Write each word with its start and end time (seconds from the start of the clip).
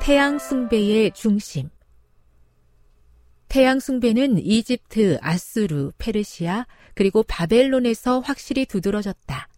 태양 0.00 0.38
숭배의 0.38 1.12
중심. 1.12 1.68
태양 3.48 3.78
숭배는 3.78 4.38
이집트, 4.38 5.18
아수르, 5.20 5.92
페르시아, 5.98 6.66
그리고 6.94 7.22
바벨론에서 7.22 8.20
확실히 8.20 8.64
두드러졌다. 8.64 9.48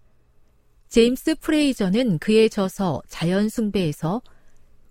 제임스 0.88 1.36
프레이저는 1.36 2.18
그의 2.18 2.50
저서 2.50 3.02
자연 3.06 3.48
숭배에서 3.48 4.20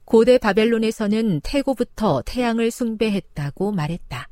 고대 0.06 0.38
바벨론에서는 0.38 1.42
태고부터 1.42 2.24
태양을 2.26 2.72
숭배했다고 2.72 3.74
말했다. 3.74 4.30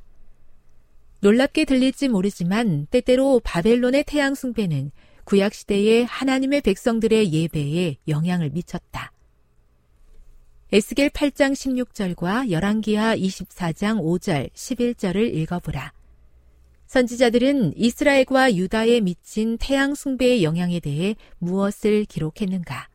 놀랍게 1.19 1.65
들릴지 1.65 2.07
모르지만 2.07 2.87
때때로 2.89 3.41
바벨론의 3.43 4.05
태양 4.05 4.35
숭배는 4.35 4.91
구약시대의 5.25 6.05
하나님의 6.05 6.61
백성들의 6.61 7.33
예배에 7.33 7.97
영향을 8.07 8.49
미쳤다. 8.51 9.11
에스겔 10.71 11.09
8장 11.09 11.53
16절과 11.53 12.51
열왕기하 12.51 13.15
24장 13.15 14.03
5절, 14.03 14.51
11절을 14.53 15.33
읽어보라. 15.33 15.93
선지자들은 16.85 17.73
이스라엘과 17.75 18.53
유다에 18.53 18.99
미친 18.99 19.57
태양 19.57 19.95
숭배의 19.95 20.43
영향에 20.43 20.79
대해 20.79 21.15
무엇을 21.39 22.05
기록했는가? 22.05 22.87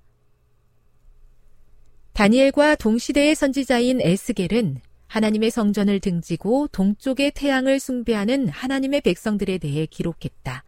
다니엘과 2.12 2.76
동시대의 2.76 3.34
선지자인 3.34 4.00
에스겔은 4.00 4.80
하나님의 5.08 5.50
성전을 5.50 5.98
등지고 5.98 6.68
동쪽의 6.68 7.32
태양을 7.32 7.80
숭배하는 7.80 8.50
하나님의 8.50 9.00
백성들에 9.00 9.58
대해 9.58 9.86
기록했다. 9.86 10.62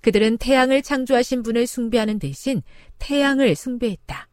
그들은 0.00 0.38
태양을 0.38 0.82
창조하신 0.82 1.42
분을 1.42 1.66
숭배하는 1.66 2.20
대신 2.20 2.62
태양을 3.00 3.56
숭배했다. 3.56 4.28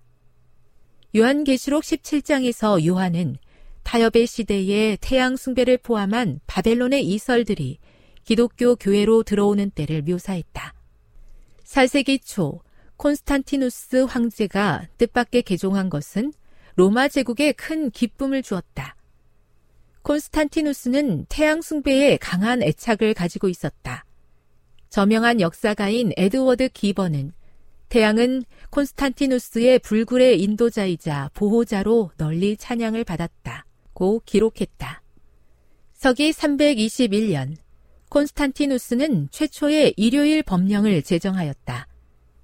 요한계시록 1.15 1.83
17장에서 1.83 2.85
요한은 2.85 3.37
타협의 3.83 4.27
시대에 4.27 4.97
태양 5.01 5.35
숭배를 5.35 5.77
포함한 5.77 6.39
바벨론의 6.47 7.05
이설들이 7.05 7.79
기독교 8.23 8.75
교회로 8.75 9.23
들어오는 9.23 9.71
때를 9.71 10.03
묘사했다. 10.03 10.73
4세기 11.65 12.19
초 12.23 12.61
콘스탄티누스 12.97 14.03
황제가 14.03 14.87
뜻밖의 14.97 15.41
개종한 15.41 15.89
것은 15.89 16.31
로마 16.75 17.07
제국에 17.07 17.51
큰 17.51 17.89
기쁨을 17.89 18.43
주었다. 18.43 18.95
콘스탄티누스는 20.03 21.25
태양 21.27 21.61
숭배에 21.61 22.17
강한 22.17 22.63
애착을 22.63 23.13
가지고 23.13 23.49
있었다. 23.49 24.05
저명한 24.89 25.41
역사가인 25.41 26.11
에드워드 26.17 26.69
기버는 26.69 27.33
태양은 27.91 28.43
콘스탄티누스의 28.69 29.79
불굴의 29.79 30.41
인도자이자 30.41 31.29
보호자로 31.33 32.11
널리 32.15 32.55
찬양을 32.55 33.03
받았다고 33.03 34.21
기록했다. 34.25 35.01
서기 35.91 36.31
321년 36.31 37.57
콘스탄티누스는 38.07 39.27
최초의 39.29 39.95
일요일 39.97 40.41
법령을 40.41 41.01
제정하였다. 41.01 41.87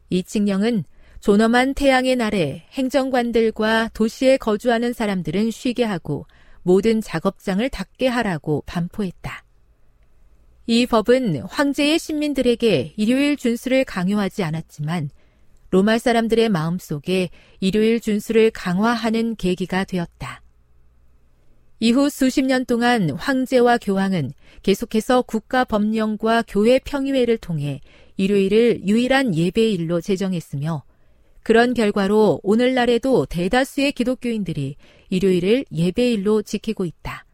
이 0.09 0.24
칙령은 0.24 0.84
존엄한 1.22 1.75
태양의 1.75 2.18
날에 2.18 2.66
행정관들과 2.74 3.91
도시에 3.94 4.35
거주하는 4.35 4.91
사람들은 4.91 5.52
쉬게 5.52 5.85
하고 5.85 6.26
모든 6.61 6.99
작업장을 6.99 7.70
닫게 7.70 8.08
하라고 8.09 8.64
반포했다. 8.66 9.46
이 10.66 10.85
법은 10.85 11.44
황제의 11.44 11.99
신민들에게 11.99 12.96
일요일 12.97 13.38
준수를 13.38 13.85
강요하지 13.85 14.44
않았지만 14.44 15.09
로마 15.69 15.97
사람들의 15.97 16.49
마음속에 16.49 17.29
일요일 17.59 17.99
준수를 17.99 18.52
강화하는 18.52 19.35
계기가 19.35 19.84
되었다. 19.84 20.41
이후 21.79 22.09
수십 22.09 22.43
년 22.43 22.66
동안 22.66 23.11
황제와 23.11 23.78
교황은 23.78 24.31
계속해서 24.64 25.22
국가 25.23 25.64
법령과 25.64 26.46
교회 26.47 26.79
평의회를 26.79 27.37
통해 27.37 27.81
일요일을 28.16 28.87
유일한 28.87 29.35
예배일로 29.35 30.02
제정했으며 30.02 30.84
그런 31.43 31.73
결과로 31.73 32.40
오늘날에도 32.43 33.25
대다수의 33.25 33.91
기독교인들이 33.91 34.75
일요일을 35.09 35.66
예배일로 35.72 36.41
지키고 36.41 36.84
있다. 36.84 37.25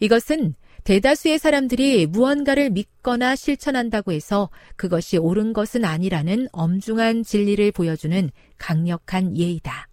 이것은 0.00 0.54
대다수의 0.84 1.38
사람들이 1.38 2.06
무언가를 2.06 2.68
믿거나 2.68 3.36
실천한다고 3.36 4.12
해서 4.12 4.50
그것이 4.76 5.16
옳은 5.16 5.54
것은 5.54 5.84
아니라는 5.84 6.48
엄중한 6.52 7.22
진리를 7.22 7.72
보여주는 7.72 8.30
강력한 8.58 9.36
예이다. 9.36 9.88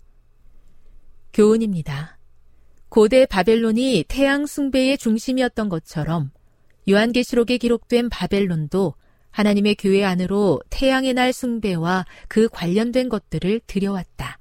교훈입니다. 1.33 2.17
고대 2.89 3.25
바벨론이 3.25 4.03
태양 4.09 4.45
숭배의 4.45 4.97
중심이었던 4.97 5.69
것처럼 5.69 6.29
요한계시록에 6.89 7.57
기록된 7.57 8.09
바벨론도 8.09 8.95
하나님의 9.29 9.75
교회 9.75 10.03
안으로 10.03 10.61
태양의 10.69 11.13
날 11.13 11.31
숭배와 11.31 12.05
그 12.27 12.49
관련된 12.49 13.07
것들을 13.07 13.61
들여왔다. 13.65 14.39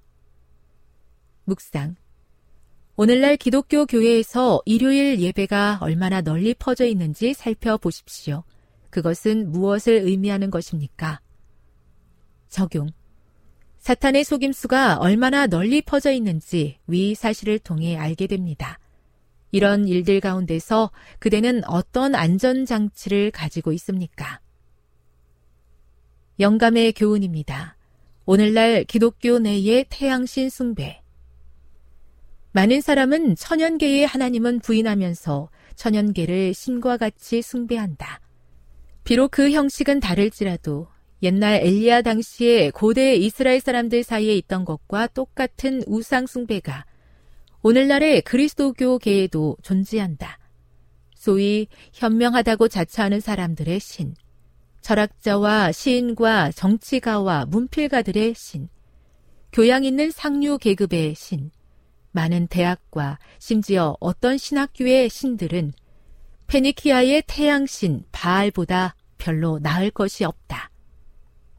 묵상. 1.44 1.94
오늘날 3.02 3.38
기독교 3.38 3.86
교회에서 3.86 4.60
일요일 4.66 5.20
예배가 5.20 5.78
얼마나 5.80 6.20
널리 6.20 6.52
퍼져 6.52 6.84
있는지 6.84 7.32
살펴보십시오. 7.32 8.44
그것은 8.90 9.50
무엇을 9.50 10.02
의미하는 10.02 10.50
것입니까? 10.50 11.22
적용. 12.50 12.90
사탄의 13.78 14.24
속임수가 14.24 14.98
얼마나 14.98 15.46
널리 15.46 15.80
퍼져 15.80 16.12
있는지 16.12 16.76
위 16.86 17.14
사실을 17.14 17.58
통해 17.58 17.96
알게 17.96 18.26
됩니다. 18.26 18.78
이런 19.50 19.88
일들 19.88 20.20
가운데서 20.20 20.90
그대는 21.20 21.64
어떤 21.64 22.14
안전장치를 22.14 23.30
가지고 23.30 23.72
있습니까? 23.72 24.40
영감의 26.38 26.92
교훈입니다. 26.92 27.78
오늘날 28.26 28.84
기독교 28.84 29.38
내의 29.38 29.86
태양신 29.88 30.50
숭배. 30.50 30.99
많은 32.52 32.80
사람은 32.80 33.36
천연계의 33.36 34.06
하나님은 34.06 34.60
부인하면서 34.60 35.50
천연계를 35.76 36.52
신과 36.52 36.96
같이 36.96 37.42
숭배한다. 37.42 38.20
비록 39.04 39.30
그 39.30 39.50
형식은 39.50 40.00
다를지라도 40.00 40.88
옛날 41.22 41.60
엘리야 41.62 42.02
당시에 42.02 42.70
고대 42.70 43.14
이스라엘 43.14 43.60
사람들 43.60 44.02
사이에 44.02 44.34
있던 44.36 44.64
것과 44.64 45.06
똑같은 45.08 45.82
우상 45.86 46.26
숭배가 46.26 46.86
오늘날의 47.62 48.22
그리스도교계에도 48.22 49.56
존재한다. 49.62 50.38
소위 51.14 51.68
현명하다고 51.92 52.68
자처하는 52.68 53.20
사람들의 53.20 53.78
신, 53.78 54.14
철학자와 54.80 55.70
시인과 55.70 56.52
정치가와 56.52 57.44
문필가들의 57.46 58.34
신, 58.34 58.68
교양 59.52 59.84
있는 59.84 60.10
상류 60.10 60.56
계급의 60.56 61.14
신, 61.14 61.50
많은 62.12 62.46
대학과 62.48 63.18
심지어 63.38 63.96
어떤 64.00 64.38
신학교의 64.38 65.08
신들은 65.08 65.72
페니키아의 66.46 67.24
태양신 67.26 68.04
바알보다 68.10 68.96
별로 69.18 69.58
나을 69.58 69.90
것이 69.90 70.24
없다. 70.24 70.70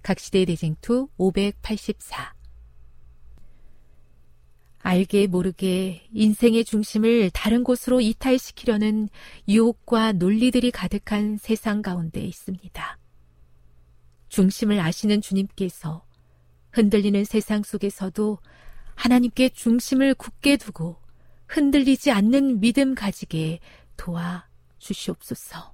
각시대 0.01 0.45
대쟁투 0.45 1.07
584 1.17 2.33
알게 4.83 5.27
모르게 5.27 6.07
인생의 6.11 6.65
중심을 6.65 7.29
다른 7.29 7.63
곳으로 7.63 8.01
이탈시키려는 8.01 9.09
유혹과 9.47 10.13
논리들이 10.13 10.71
가득한 10.71 11.37
세상 11.37 11.81
가운데 11.81 12.19
있습니다. 12.19 12.97
중심을 14.29 14.79
아시는 14.79 15.21
주님께서 15.21 16.03
흔들리는 16.71 17.23
세상 17.25 17.63
속에서도 17.63 18.39
하나님께 18.95 19.49
중심을 19.49 20.13
굳게 20.15 20.57
두고 20.57 20.97
흔들리지 21.47 22.11
않는 22.11 22.59
믿음 22.59 22.95
가지게 22.95 23.59
도와 23.97 24.47
주시옵소서. 24.79 25.73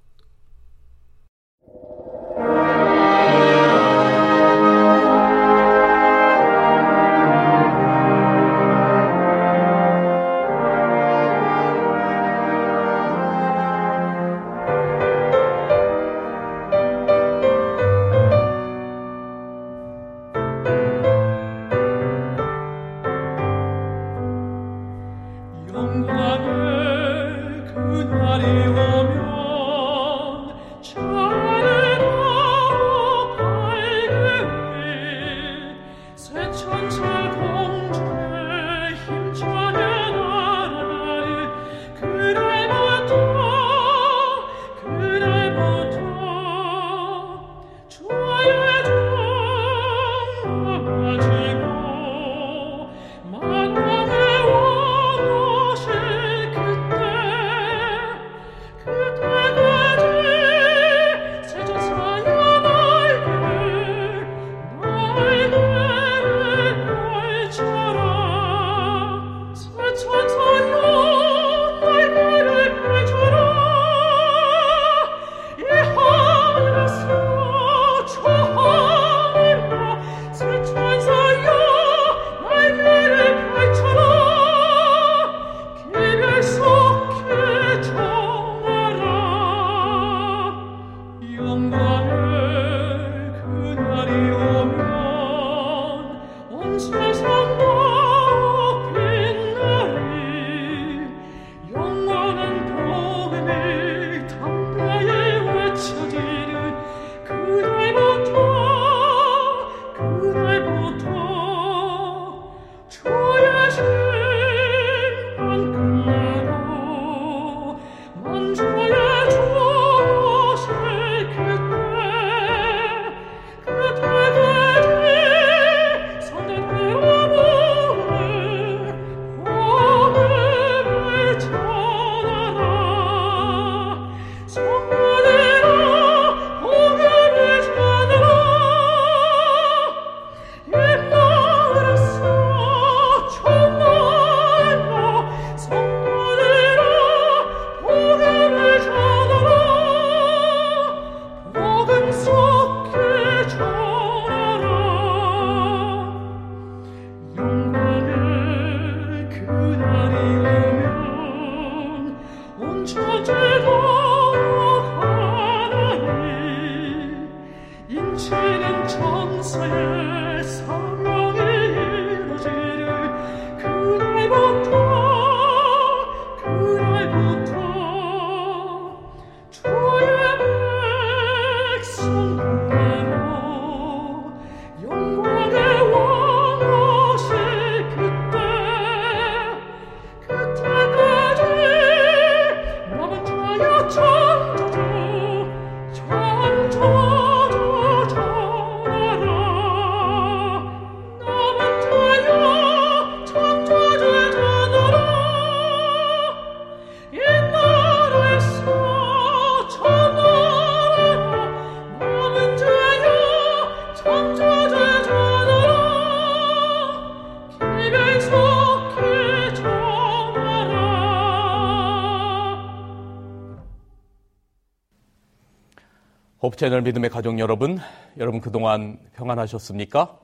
채널 226.68 226.82
믿음의 226.82 227.08
가족 227.08 227.38
여러분, 227.38 227.78
여러분 228.18 228.42
그동안 228.42 228.98
평안하셨습니까? 229.14 230.18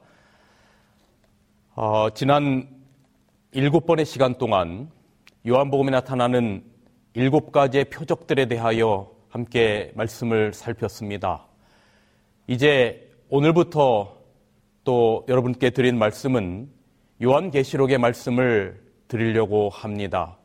어, 1.74 2.10
지난 2.10 2.68
일곱 3.52 3.86
번의 3.86 4.04
시간 4.04 4.34
동안 4.34 4.90
요한복음에 5.48 5.90
나타나는 5.90 6.62
일곱 7.14 7.50
가지의 7.50 7.86
표적들에 7.86 8.44
대하여 8.44 9.10
함께 9.30 9.90
말씀을 9.94 10.52
살폈습니다. 10.52 11.46
이제 12.46 13.10
오늘부터 13.30 14.14
또 14.84 15.24
여러분께 15.30 15.70
드린 15.70 15.98
말씀은 15.98 16.68
요한계시록의 17.22 17.96
말씀을 17.96 18.82
드리려고 19.08 19.70
합니다. 19.70 20.36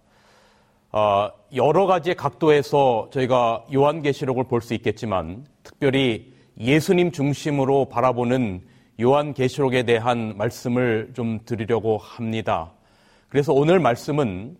어, 0.93 1.29
여러 1.53 1.85
가지 1.85 2.13
각도에서 2.13 3.09
저희가 3.11 3.65
요한계시록을 3.73 4.45
볼 4.45 4.61
수 4.61 4.73
있겠지만 4.73 5.45
특별히 5.79 6.33
예수님 6.59 7.13
중심으로 7.13 7.85
바라보는 7.85 8.61
요한계시록에 8.99 9.83
대한 9.83 10.35
말씀을 10.35 11.11
좀 11.15 11.39
드리려고 11.45 11.97
합니다. 11.97 12.73
그래서 13.29 13.53
오늘 13.53 13.79
말씀은 13.79 14.57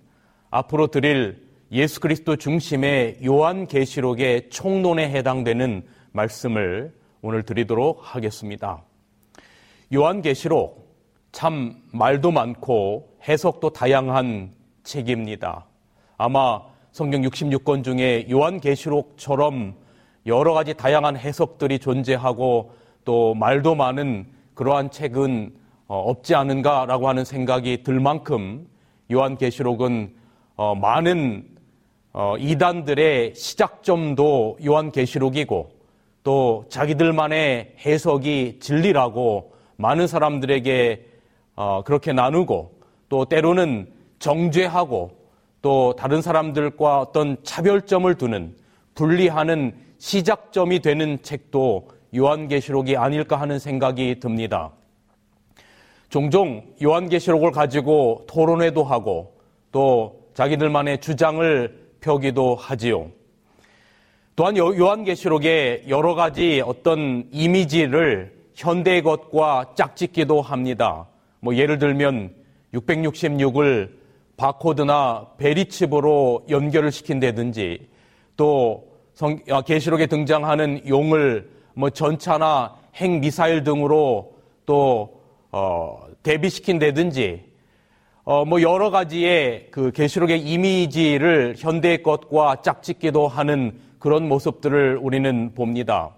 앞으로 0.50 0.88
드릴 0.88 1.46
예수 1.74 2.00
그리스도 2.00 2.38
중심의 2.38 3.18
요한계시록의 3.26 4.50
총론에 4.50 5.10
해당되는 5.10 5.86
말씀을 6.14 6.94
오늘 7.22 7.44
드리도록 7.44 8.00
하겠습니다. 8.02 8.82
요한계시록 9.94 10.96
참 11.34 11.82
말도 11.92 12.32
많고 12.32 13.18
해석도 13.28 13.72
다양한 13.72 14.54
책입니다. 14.84 15.66
아마 16.18 16.62
성경 16.94 17.22
66권 17.24 17.84
중에 17.84 18.26
요한계시록처럼 18.32 19.89
여러 20.30 20.54
가지 20.54 20.76
다양한 20.76 21.18
해석들이 21.18 21.80
존재하고 21.80 22.72
또 23.04 23.34
말도 23.34 23.74
많은 23.74 24.28
그러한 24.54 24.92
책은 24.92 25.54
어, 25.88 25.98
없지 26.02 26.36
않은가라고 26.36 27.10
하는 27.10 27.26
생각이 27.26 27.82
들 27.82 28.00
만큼 28.00 28.68
요한계시록은 29.12 30.14
어, 30.56 30.76
많은 30.76 31.48
어, 32.14 32.36
이단들의 32.38 33.34
시작점도 33.34 34.60
요한계시록이고 34.64 35.72
또 36.24 36.66
자기들만의 36.70 37.76
해석이 37.84 38.60
진리라고 38.60 39.54
많은 39.78 40.06
사람들에게 40.06 41.06
그렇게 41.86 42.14
나누고 42.14 42.80
또 43.08 43.26
때로는 43.26 43.90
정죄하고 44.20 45.12
또 45.62 45.96
다른 45.98 46.22
사람들과 46.22 47.00
어떤 47.00 47.38
차별점을 47.44 48.14
두는 48.16 48.56
분리하는 48.96 49.74
시작점이 50.00 50.80
되는 50.80 51.22
책도 51.22 51.90
요한계시록이 52.16 52.98
아닐까 52.98 53.40
하는 53.40 53.60
생각이 53.60 54.20
듭니다. 54.20 54.72
종종 56.10 56.64
요한계시록을 56.82 57.52
가지고 57.52 58.26
토론회도 58.28 58.84
하고 58.84 59.38
또 59.72 60.20
자기들만의 60.34 61.02
주장을 61.02 61.90
펴기도 62.02 62.56
하지요. 62.56 63.12
또한 64.36 64.58
요한계시록에 64.58 65.84
여러 65.90 66.16
가지 66.16 66.64
어떤 66.66 67.28
이미지를 67.32 68.34
현대의 68.56 69.04
것과 69.04 69.74
짝짓기도 69.76 70.42
합니다. 70.42 71.08
뭐 71.42 71.56
예를 71.56 71.78
들면 71.78 72.34
666을 72.74 73.92
바코드나 74.38 75.28
베리칩으로 75.38 76.46
연결을 76.50 76.92
시킨다든지 76.92 77.90
또 78.38 78.86
아, 78.86 78.89
계시록에 79.66 80.08
등장하는 80.08 80.88
용을 80.88 81.50
뭐 81.74 81.90
전차나 81.90 82.76
핵 82.96 83.20
미사일 83.20 83.64
등으로 83.64 84.34
또 84.66 85.22
어, 85.52 86.08
대비시킨다든지 86.24 87.44
어, 88.24 88.46
뭐 88.46 88.62
여러 88.62 88.92
가지의 88.92 89.68
그 89.72 89.92
계시록의 89.92 90.42
이미지를 90.42 91.56
현대의 91.58 92.04
것과 92.04 92.62
짝짓기도 92.62 93.28
하는 93.28 93.80
그런 93.98 94.28
모습들을 94.28 94.98
우리는 95.02 95.54
봅니다. 95.56 96.12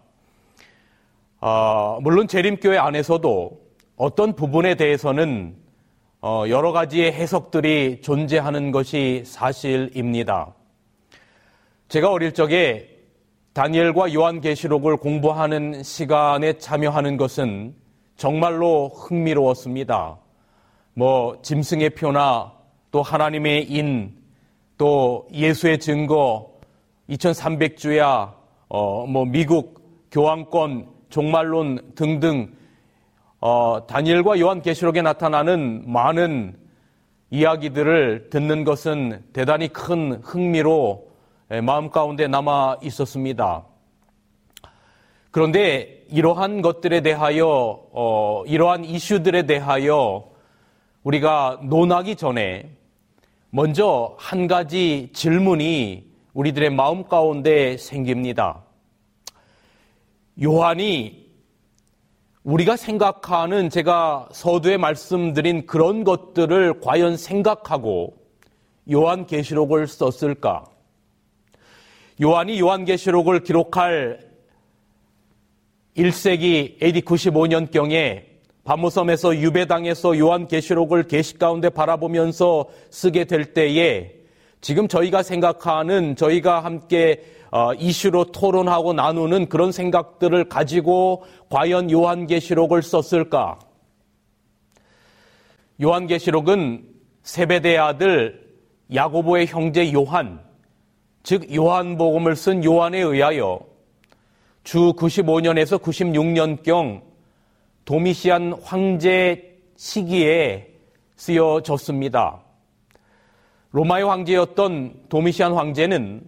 어, 1.39 1.99
물론 2.01 2.27
재림교회 2.27 2.77
안에서도 2.77 3.59
어떤 3.95 4.35
부분에 4.35 4.75
대해서는 4.75 5.55
어, 6.21 6.43
여러 6.49 6.71
가지의 6.71 7.13
해석들이 7.13 8.01
존재하는 8.01 8.71
것이 8.71 9.23
사실입니다. 9.25 10.53
제가 11.87 12.11
어릴 12.11 12.33
적에 12.33 12.90
다니엘과 13.53 14.13
요한계시록을 14.13 14.95
공부하는 14.95 15.83
시간에 15.83 16.53
참여하는 16.53 17.17
것은 17.17 17.75
정말로 18.15 18.87
흥미로웠습니다. 18.87 20.17
뭐 20.93 21.41
짐승의 21.41 21.89
표나 21.91 22.53
또 22.91 23.01
하나님의 23.01 23.69
인, 23.69 24.15
또 24.77 25.27
예수의 25.33 25.79
증거, 25.79 26.49
2300주야, 27.09 28.33
어, 28.69 29.05
뭐 29.05 29.25
미국 29.25 30.09
교황권, 30.11 30.87
종말론 31.09 31.93
등등 31.95 32.53
어, 33.41 33.85
다니엘과 33.85 34.39
요한계시록에 34.39 35.01
나타나는 35.01 35.91
많은 35.91 36.55
이야기들을 37.31 38.29
듣는 38.29 38.63
것은 38.63 39.23
대단히 39.33 39.67
큰 39.67 40.21
흥미로 40.23 41.10
마음 41.59 41.89
가운데 41.89 42.27
남아 42.27 42.77
있었습니다. 42.81 43.65
그런데 45.31 46.05
이러한 46.09 46.61
것들에 46.61 47.01
대하여, 47.01 47.47
어, 47.91 48.43
이러한 48.45 48.85
이슈들에 48.85 49.45
대하여 49.45 50.29
우리가 51.03 51.59
논하기 51.63 52.15
전에 52.15 52.69
먼저 53.49 54.15
한 54.17 54.47
가지 54.47 55.09
질문이 55.13 56.09
우리들의 56.33 56.69
마음 56.69 57.03
가운데 57.03 57.75
생깁니다. 57.75 58.63
요한이 60.41 61.29
우리가 62.43 62.77
생각하는 62.77 63.69
제가 63.69 64.29
서두에 64.31 64.77
말씀드린 64.77 65.65
그런 65.65 66.03
것들을 66.05 66.79
과연 66.79 67.17
생각하고 67.17 68.15
요한 68.91 69.25
계시록을 69.27 69.87
썼을까? 69.87 70.70
요한이 72.21 72.59
요한계시록을 72.59 73.39
기록할 73.39 74.19
1세기 75.97 76.81
AD 76.81 77.01
95년경에 77.01 78.23
바모섬에서 78.63 79.37
유배당에서 79.37 80.17
요한계시록을 80.19 81.07
계시 81.07 81.39
가운데 81.39 81.69
바라보면서 81.69 82.67
쓰게 82.91 83.25
될 83.25 83.53
때에 83.53 84.13
지금 84.61 84.87
저희가 84.87 85.23
생각하는 85.23 86.15
저희가 86.15 86.63
함께 86.63 87.23
어, 87.49 87.73
이슈로 87.73 88.25
토론하고 88.25 88.93
나누는 88.93 89.49
그런 89.49 89.71
생각들을 89.71 90.45
가지고 90.45 91.23
과연 91.49 91.89
요한계시록을 91.89 92.83
썼을까? 92.83 93.57
요한계시록은 95.81 96.85
세베대 97.23 97.77
아들 97.77 98.47
야고보의 98.93 99.47
형제 99.47 99.91
요한, 99.91 100.39
즉 101.23 101.53
요한복음을 101.53 102.35
쓴 102.35 102.63
요한에 102.63 102.99
의하여 102.99 103.59
주 104.63 104.93
95년에서 104.93 105.81
96년경 105.81 107.01
도미시안 107.85 108.53
황제 108.63 109.59
시기에 109.75 110.67
쓰여졌습니다. 111.15 112.41
로마의 113.71 114.05
황제였던 114.05 115.05
도미시안 115.09 115.53
황제는 115.53 116.23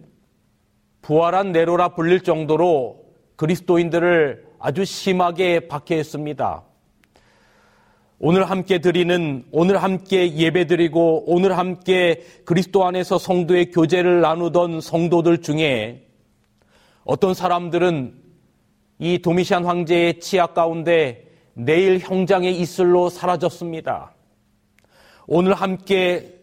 부활한 1.02 1.52
네로라 1.52 1.90
불릴 1.90 2.20
정도로 2.20 3.04
그리스도인들을 3.36 4.46
아주 4.58 4.84
심하게 4.84 5.68
박해했습니다. 5.68 6.62
오늘 8.20 8.48
함께 8.48 8.78
드리는, 8.78 9.44
오늘 9.50 9.82
함께 9.82 10.36
예배 10.36 10.66
드리고, 10.68 11.24
오늘 11.26 11.58
함께 11.58 12.24
그리스도 12.44 12.86
안에서 12.86 13.18
성도의 13.18 13.72
교제를 13.72 14.20
나누던 14.20 14.80
성도들 14.80 15.42
중에 15.42 16.06
어떤 17.04 17.34
사람들은 17.34 18.14
이 19.00 19.18
도미시안 19.18 19.64
황제의 19.64 20.20
치약 20.20 20.54
가운데 20.54 21.26
내일 21.54 21.98
형장의 21.98 22.56
이슬로 22.60 23.08
사라졌습니다. 23.08 24.14
오늘 25.26 25.54
함께 25.54 26.38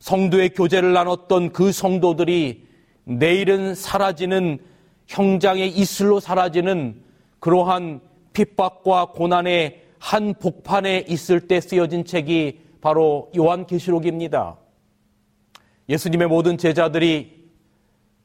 성도의 0.00 0.50
교제를 0.50 0.92
나눴던 0.92 1.52
그 1.52 1.70
성도들이 1.70 2.66
내일은 3.04 3.76
사라지는 3.76 4.58
형장의 5.06 5.68
이슬로 5.68 6.18
사라지는 6.18 7.00
그러한 7.38 8.00
핍박과 8.32 9.12
고난의 9.12 9.89
한 10.00 10.32
복판에 10.34 11.04
있을 11.08 11.46
때 11.46 11.60
쓰여진 11.60 12.04
책이 12.04 12.60
바로 12.80 13.30
요한계시록입니다. 13.36 14.56
예수님의 15.90 16.26
모든 16.26 16.56
제자들이 16.56 17.50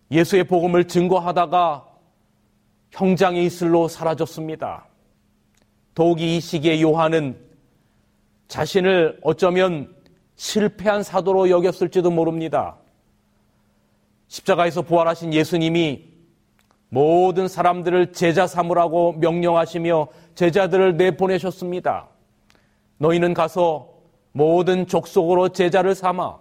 예수의 0.09 0.45
복음을 0.45 0.87
증거하다가 0.87 1.85
형장의 2.91 3.45
이슬로 3.45 3.89
사라졌습니다. 3.89 4.87
더욱이 5.93 6.37
이 6.37 6.39
시기에 6.39 6.81
요한은 6.81 7.37
자신을 8.47 9.19
어쩌면 9.21 9.93
실패한 10.37 11.03
사도로 11.03 11.49
여겼을지도 11.49 12.09
모릅니다. 12.09 12.77
십자가에서 14.27 14.81
부활하신 14.81 15.33
예수님이 15.33 16.05
모든 16.89 17.49
사람들을 17.49 18.13
제자 18.13 18.47
삼으라고 18.47 19.13
명령하시며 19.13 20.07
제자들을 20.35 20.97
내보내셨습니다. 20.97 22.07
너희는 22.97 23.33
가서 23.33 23.89
모든 24.31 24.85
족속으로 24.85 25.49
제자를 25.49 25.95
삼아 25.95 26.37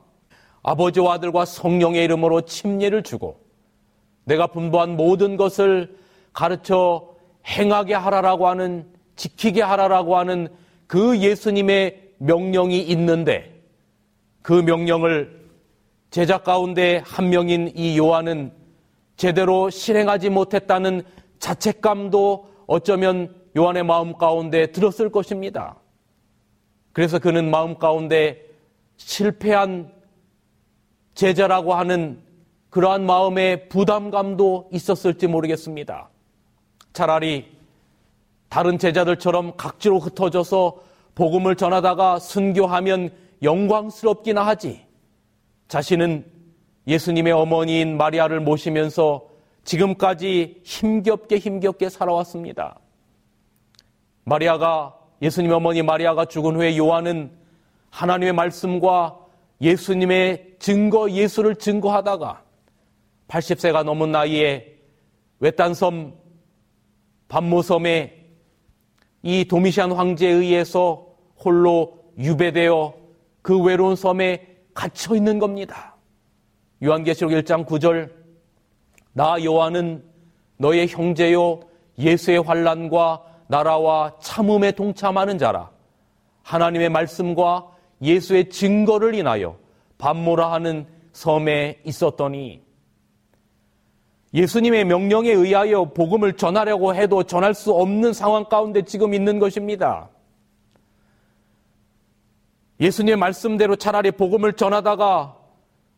아버지와 0.63 1.15
아들과 1.15 1.45
성령의 1.45 2.05
이름으로 2.05 2.43
침례를 2.43 3.03
주고 3.03 3.41
내가 4.25 4.47
분부한 4.47 4.97
모든 4.97 5.37
것을 5.37 5.97
가르쳐 6.33 7.15
행하게 7.47 7.95
하라라고 7.95 8.49
하는 8.49 8.87
지키게 9.17 9.63
하라라고 9.63 10.17
하는 10.17 10.49
그 10.87 11.19
예수님의 11.19 12.15
명령이 12.19 12.81
있는데 12.81 13.63
그 14.43 14.53
명령을 14.53 15.45
제자 16.11 16.39
가운데 16.39 17.03
한 17.05 17.29
명인 17.29 17.73
이 17.75 17.99
요한은 17.99 18.53
제대로 19.17 19.71
실행하지 19.71 20.31
못했다는 20.31 21.03
자책감도 21.39 22.49
어쩌면 22.67 23.35
요한의 23.57 23.85
마음 23.85 24.17
가운데 24.17 24.73
들었을 24.73 25.11
것입니다. 25.11 25.77
그래서 26.93 27.19
그는 27.19 27.51
마음 27.51 27.79
가운데 27.79 28.45
실패한 28.97 29.93
제자라고 31.15 31.75
하는 31.75 32.23
그러한 32.71 33.07
마음의 33.07 33.69
부담감도 33.69 34.71
있었을지 34.73 35.27
모르겠습니다. 35.27 36.09
차라리 36.93 37.53
다른 38.49 38.79
제자들처럼 38.79 39.57
각지로 39.57 39.99
흩어져서 39.99 40.83
복음을 41.15 41.55
전하다가 41.55 42.19
순교하면 42.19 43.11
영광스럽기나 43.43 44.45
하지. 44.45 44.85
자신은 45.69 46.25
예수님의 46.87 47.33
어머니인 47.33 47.97
마리아를 47.97 48.41
모시면서 48.41 49.29
지금까지 49.65 50.61
힘겹게 50.65 51.39
힘겹게 51.39 51.89
살아왔습니다. 51.89 52.79
마리아가 54.25 54.99
예수님 55.23 55.53
어머니 55.53 55.83
마리아가 55.83 56.25
죽은 56.25 56.57
후에 56.57 56.77
요한은 56.77 57.31
하나님의 57.91 58.33
말씀과 58.33 59.19
예수님의 59.61 60.57
증거 60.59 61.11
예수를 61.11 61.57
증거하다가 61.57 62.43
80세가 63.29 63.85
넘은 63.85 64.13
나이에 64.13 64.75
외딴섬 65.41 66.15
반모섬에 67.29 68.25
이 69.23 69.45
도미시안 69.47 69.93
황제에 69.93 70.31
의해서 70.31 71.07
홀로 71.43 71.99
유배되어 72.19 72.95
그 73.43 73.59
외로운 73.61 73.97
섬에 73.97 74.57
갇혀 74.75 75.15
있는 75.15 75.39
겁니다. 75.39 75.97
요한계시록 76.83 77.33
1장 77.33 77.67
9절 77.67 78.11
나 79.13 79.43
요한은 79.43 80.05
너의 80.59 80.89
형제요 80.89 81.61
예수의 81.99 82.43
환란과 82.43 83.23
나라와 83.47 84.13
참음에 84.21 84.73
동참하는 84.73 85.39
자라 85.39 85.71
하나님의 86.43 86.89
말씀과 86.91 87.71
예수의 88.03 88.51
증거를 88.51 89.15
인하여 89.15 89.57
반모라 89.99 90.53
하는 90.53 90.87
섬에 91.13 91.81
있었더니 91.85 92.63
예수님의 94.35 94.85
명령에 94.85 95.31
의하여 95.31 95.85
복음을 95.85 96.33
전하려고 96.33 96.95
해도 96.95 97.23
전할 97.23 97.55
수 97.55 97.73
없는 97.73 98.13
상황 98.13 98.45
가운데 98.47 98.83
지금 98.83 99.15
있는 99.15 99.39
것입니다. 99.39 100.11
예수님의 102.81 103.17
말씀대로 103.17 103.77
차라리 103.77 104.11
복음을 104.11 104.53
전하다가 104.55 105.37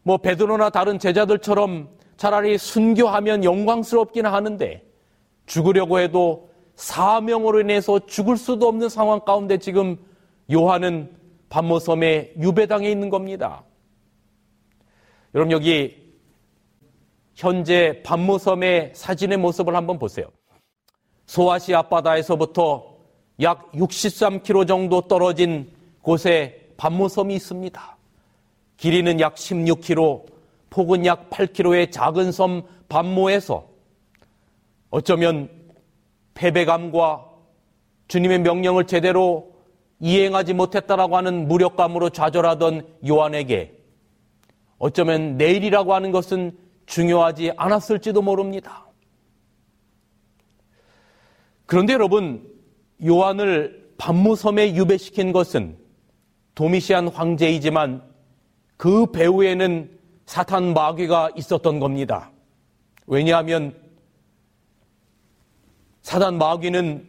뭐 0.03 0.19
베드로나 0.19 0.69
다른 0.69 0.99
제자들처럼 0.99 1.89
차라리 2.19 2.59
순교하면 2.59 3.43
영광스럽기는 3.43 4.31
하는데 4.31 4.85
죽으려고 5.47 5.99
해도 5.99 6.51
사명으로 6.77 7.61
인해서 7.61 7.99
죽을 8.07 8.37
수도 8.37 8.69
없는 8.69 8.89
상황 8.89 9.21
가운데 9.21 9.59
지금 9.59 9.97
요한은 10.53 11.17
반모섬에 11.49 12.35
유배당해 12.39 12.91
있는 12.91 13.11
겁니다. 13.11 13.65
여러분 15.35 15.53
여기 15.53 16.07
현재 17.35 18.03
반모섬의 18.05 18.93
사진의 18.95 19.39
모습을 19.39 19.75
한번 19.75 19.99
보세요. 19.99 20.27
소아시 21.27 21.75
앞바다에서부터 21.75 22.97
약 23.43 23.71
63km 23.73 24.67
정도 24.67 25.03
떨어진 25.03 25.71
곳에 26.01 26.71
반모섬이 26.77 27.35
있습니다. 27.35 27.97
길이는 28.77 29.21
약 29.21 29.35
16km, 29.35 30.25
폭은 30.71 31.07
약 31.07 31.31
8km의 31.31 31.91
작은 31.91 32.33
섬 32.33 32.63
반모에서 32.89 33.67
어쩌면 34.91 35.49
패배감과 36.37 37.29
주님의 38.09 38.41
명령을 38.41 38.87
제대로 38.87 39.57
이행하지 39.99 40.55
못했다라고 40.55 41.17
하는 41.17 41.49
무력감으로 41.49 42.11
좌절하던 42.11 42.87
요한에게 43.09 43.75
어쩌면 44.79 45.37
내일이라고 45.39 45.95
하는 45.95 46.13
것은 46.13 46.57
중요하지 46.85 47.53
않았을지도 47.57 48.23
모릅니다. 48.23 48.87
그런데 51.65 51.95
여러분, 51.95 52.47
요한을 53.05 53.95
반무섬에 53.99 54.75
유배시킨 54.75 55.33
것은 55.33 55.77
도미시안 56.55 57.09
황제이지만 57.09 58.03
그 58.77 59.11
배후에는 59.11 59.99
사탄 60.27 60.75
마귀가 60.75 61.31
있었던 61.37 61.81
겁니다. 61.81 62.31
왜냐하면 63.07 63.75
사단 66.07 66.39
마귀는 66.39 67.05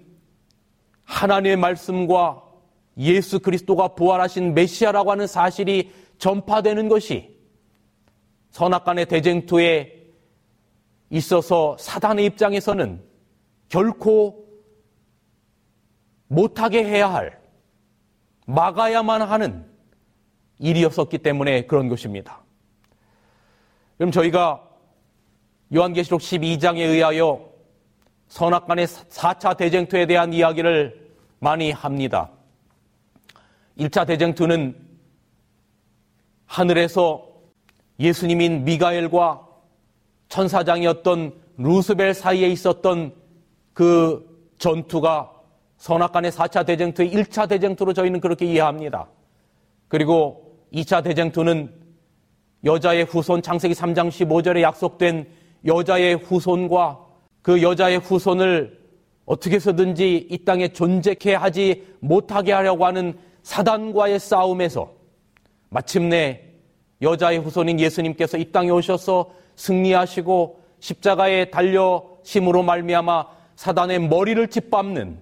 하나님의 1.03 1.55
말씀과 1.57 2.43
예수 2.97 3.39
그리스도가 3.39 3.89
부활하신 3.89 4.55
메시아라고 4.55 5.11
하는 5.11 5.27
사실이 5.27 5.91
전파되는 6.17 6.89
것이 6.89 7.37
선악간의 8.49 9.05
대쟁투에 9.05 10.03
있어서 11.11 11.77
사단의 11.77 12.25
입장에서는 12.25 13.03
결코 13.69 14.47
못하게 16.27 16.83
해야 16.83 17.13
할, 17.13 17.39
막아야만 18.47 19.21
하는 19.21 19.63
일이었었기 20.57 21.19
때문에 21.19 21.67
그런 21.67 21.87
것입니다. 21.87 22.41
그럼 23.97 24.09
저희가 24.09 24.67
요한계시록 25.71 26.19
12장에 26.19 26.79
의하여 26.79 27.56
선악 28.27 28.67
간의 28.67 28.87
4차 28.87 29.57
대쟁투에 29.57 30.05
대한 30.05 30.33
이야기를 30.33 31.07
많이 31.39 31.71
합니다. 31.71 32.29
1차 33.77 34.07
대쟁투는 34.07 34.75
하늘에서 36.45 37.27
예수님인 37.99 38.63
미가엘과 38.65 39.45
천사장이었던 40.29 41.33
루스벨 41.57 42.13
사이에 42.13 42.47
있었던 42.49 43.13
그 43.73 44.51
전투가 44.57 45.31
선악 45.77 46.11
간의 46.11 46.31
4차 46.31 46.65
대쟁투의 46.65 47.11
1차 47.11 47.47
대쟁투로 47.47 47.93
저희는 47.93 48.19
그렇게 48.19 48.45
이해합니다. 48.45 49.07
그리고 49.87 50.57
2차 50.73 51.03
대쟁투는 51.03 51.71
여자의 52.65 53.05
후손 53.05 53.41
창세기 53.41 53.73
3장 53.73 54.09
15절에 54.09 54.61
약속된 54.61 55.27
여자의 55.65 56.15
후손과 56.15 57.06
그 57.41 57.61
여자의 57.61 57.99
후손을 57.99 58.77
어떻게 59.25 59.55
해서든지 59.55 60.27
이 60.29 60.45
땅에 60.45 60.69
존재케 60.69 61.35
하지 61.35 61.85
못하게 61.99 62.53
하려고 62.53 62.85
하는 62.85 63.17
사단과의 63.43 64.19
싸움에서 64.19 64.93
마침내 65.69 66.41
여자의 67.01 67.39
후손인 67.39 67.79
예수님께서 67.79 68.37
이 68.37 68.51
땅에 68.51 68.69
오셔서 68.69 69.31
승리하시고 69.55 70.61
십자가에 70.79 71.45
달려심으로 71.51 72.63
말미암아 72.63 73.27
사단의 73.55 73.99
머리를 74.07 74.47
짓밟는 74.47 75.17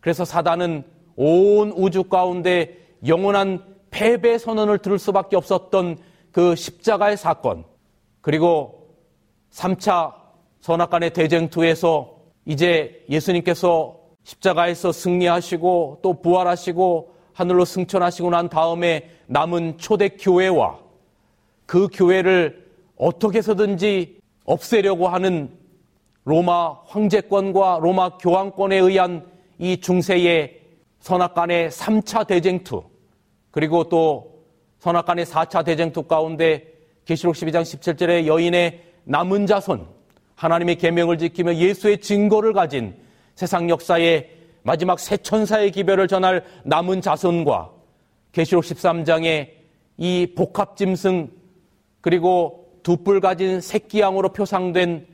그래서 0.00 0.24
사단은 0.24 0.84
온 1.16 1.72
우주 1.72 2.04
가운데 2.04 2.78
영원한 3.06 3.64
패배 3.90 4.38
선언을 4.38 4.78
들을 4.78 4.98
수밖에 4.98 5.36
없었던 5.36 5.98
그 6.32 6.54
십자가의 6.54 7.16
사건 7.16 7.64
그리고 8.20 8.94
3차 9.52 10.17
선악간의 10.60 11.12
대쟁투에서 11.12 12.16
이제 12.44 13.04
예수님께서 13.08 13.98
십자가에서 14.24 14.92
승리하시고 14.92 16.00
또 16.02 16.20
부활하시고 16.20 17.14
하늘로 17.32 17.64
승천하시고 17.64 18.30
난 18.30 18.48
다음에 18.48 19.10
남은 19.26 19.78
초대 19.78 20.08
교회와 20.08 20.78
그 21.66 21.88
교회를 21.92 22.66
어떻게 22.96 23.38
해서든지 23.38 24.18
없애려고 24.44 25.08
하는 25.08 25.56
로마 26.24 26.72
황제권과 26.86 27.78
로마 27.80 28.18
교황권에 28.18 28.76
의한 28.76 29.26
이 29.58 29.80
중세의 29.80 30.60
선악간의 31.00 31.70
3차 31.70 32.26
대쟁투 32.26 32.82
그리고 33.50 33.84
또 33.84 34.44
선악간의 34.80 35.26
4차 35.26 35.64
대쟁투 35.64 36.02
가운데 36.02 36.72
계시록 37.04 37.34
12장 37.34 37.62
17절에 37.62 38.26
여인의 38.26 38.82
남은 39.04 39.46
자손 39.46 39.97
하나님의 40.38 40.76
계명을 40.76 41.18
지키며 41.18 41.56
예수의 41.56 41.98
증거를 41.98 42.52
가진 42.52 42.94
세상 43.34 43.68
역사의 43.68 44.30
마지막 44.62 45.00
새 45.00 45.16
천사의 45.16 45.72
기별을 45.72 46.06
전할 46.06 46.44
남은 46.64 47.00
자손과 47.00 47.72
계시록 48.32 48.62
13장의 48.64 49.50
이 49.96 50.32
복합 50.36 50.76
짐승 50.76 51.30
그리고 52.00 52.68
두 52.84 52.96
뿔 53.04 53.20
가진 53.20 53.60
새끼 53.60 54.00
양으로 54.00 54.32
표상된 54.32 55.06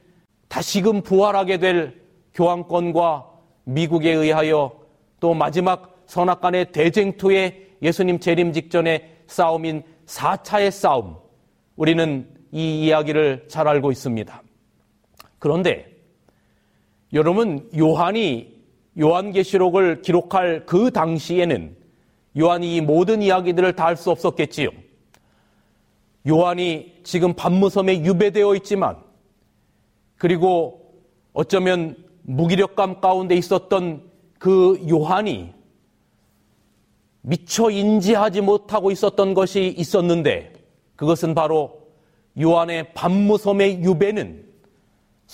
다시금 0.48 1.00
부활하게 1.02 1.56
될 1.56 2.00
교황권과 2.34 3.26
미국에 3.64 4.12
의하여 4.12 4.78
또 5.20 5.32
마지막 5.32 6.02
선악간의 6.06 6.70
대쟁투의 6.72 7.70
예수님 7.82 8.20
재림 8.20 8.52
직전의 8.52 9.10
싸움인 9.26 9.82
4차의 10.06 10.70
싸움. 10.70 11.16
우리는 11.76 12.28
이 12.52 12.84
이야기를 12.84 13.46
잘 13.48 13.66
알고 13.66 13.90
있습니다. 13.90 14.43
그런데 15.44 15.94
여러분 17.12 17.68
요한이 17.76 18.50
요한계시록을 18.98 20.00
기록할 20.00 20.64
그 20.64 20.90
당시에는 20.90 21.76
요한이 22.38 22.76
이 22.76 22.80
모든 22.80 23.20
이야기들을 23.20 23.76
다 23.76 23.84
할 23.84 23.96
수 23.98 24.10
없었겠지요. 24.10 24.70
요한이 26.26 26.94
지금 27.04 27.34
반무섬에 27.34 28.06
유배되어 28.06 28.54
있지만 28.54 28.96
그리고 30.16 30.94
어쩌면 31.34 31.94
무기력감 32.22 33.02
가운데 33.02 33.34
있었던 33.34 34.02
그 34.38 34.82
요한이 34.88 35.52
미처 37.20 37.68
인지하지 37.68 38.40
못하고 38.40 38.90
있었던 38.90 39.34
것이 39.34 39.74
있었는데 39.76 40.54
그것은 40.96 41.34
바로 41.34 41.82
요한의 42.40 42.94
반무섬의 42.94 43.82
유배는 43.82 44.43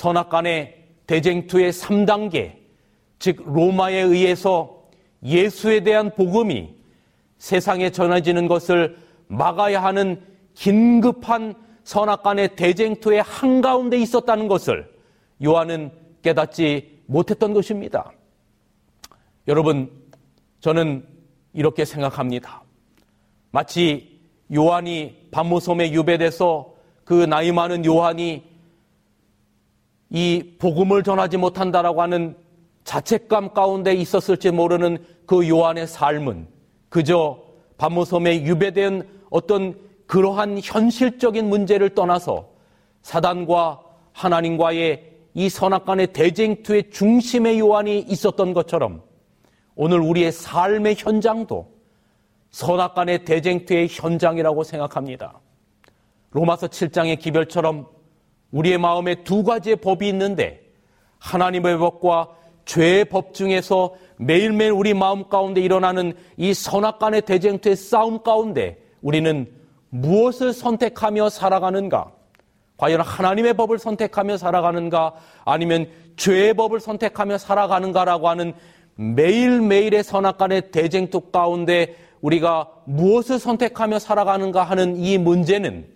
선악 0.01 0.31
간의 0.31 0.83
대쟁투의 1.07 1.73
3단계, 1.73 2.55
즉 3.19 3.43
로마에 3.45 4.01
의해서 4.01 4.85
예수에 5.23 5.81
대한 5.81 6.15
복음이 6.15 6.75
세상에 7.37 7.91
전해지는 7.91 8.49
것을 8.49 8.97
막아야 9.27 9.85
하는 9.85 10.23
긴급한 10.55 11.55
선악 11.85 12.23
간의 12.23 12.57
대쟁투의 12.57 13.21
한가운데 13.21 13.99
있었다는 13.99 14.49
것을 14.49 14.91
요한은 15.45 15.93
깨닫지 16.23 17.03
못했던 17.05 17.53
것입니다. 17.53 18.11
여러분, 19.49 19.91
저는 20.61 21.07
이렇게 21.53 21.85
생각합니다. 21.85 22.63
마치 23.51 24.19
요한이 24.51 25.29
반모섬에 25.31 25.93
유배돼서 25.93 26.73
그 27.05 27.27
나이 27.27 27.53
많은 27.53 27.85
요한이 27.85 28.50
이 30.11 30.57
복음을 30.59 31.03
전하지 31.03 31.37
못한다라고 31.37 32.03
하는 32.03 32.37
자책감 32.85 33.55
가운데 33.55 33.95
있었을지 33.95 34.51
모르는 34.51 34.99
그 35.27 35.49
요한의 35.49 35.87
삶은 35.87 36.49
그저 36.89 37.39
반모섬에 37.79 38.43
유배된 38.43 39.09
어떤 39.31 39.79
그러한 40.07 40.59
현실적인 40.63 41.49
문제를 41.49 41.95
떠나서 41.95 42.49
사단과 43.03 43.81
하나님과의 44.13 45.09
이 45.35 45.49
선악간의 45.49 46.09
대쟁투의 46.13 46.91
중심의 46.91 47.61
요한이 47.61 48.01
있었던 48.01 48.53
것처럼 48.53 49.03
오늘 49.77 50.01
우리의 50.01 50.33
삶의 50.33 50.97
현장도 50.99 51.71
선악간의 52.51 53.25
대쟁투의 53.25 53.87
현장이라고 53.89 54.65
생각합니다. 54.65 55.39
로마서 56.33 56.67
7장의 56.67 57.21
기별처럼 57.21 57.87
우리의 58.51 58.79
마음에 58.79 59.23
두 59.23 59.43
가지의 59.43 59.77
법이 59.77 60.09
있는데 60.09 60.61
하나님의 61.19 61.79
법과 61.79 62.29
죄의 62.65 63.07
법 63.07 63.35
중에서 63.35 63.95
매일매일 64.17 64.73
우리 64.73 64.95
마음 64.95 65.29
가운데 65.29 65.61
일어나는 65.61 66.15
이 66.37 66.55
선악간의 66.55 67.23
대쟁투의 67.23 67.77
싸움 67.77 68.23
가운데 68.23 68.79
우리는 69.03 69.51
무엇을 69.89 70.53
선택하며 70.53 71.31
살아가는가? 71.31 72.13
과연 72.77 73.01
하나님의 73.01 73.55
법을 73.55 73.79
선택하며 73.79 74.37
살아가는가? 74.37 75.15
아니면 75.45 75.89
죄의 76.17 76.55
법을 76.55 76.81
선택하며 76.81 77.39
살아가는가라고 77.39 78.29
하는 78.29 78.55
매일매일의 78.95 80.05
선악간의 80.05 80.71
대쟁투 80.71 81.21
가운데 81.21 81.97
우리가 82.21 82.69
무엇을 82.85 83.39
선택하며 83.39 83.99
살아가는가 83.99 84.63
하는 84.63 84.97
이 84.97 85.19
문제는 85.19 85.89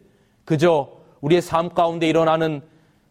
그저 0.45 0.91
우리의 1.25 1.41
삶 1.41 1.71
가운데 1.71 2.07
일어나는 2.07 2.61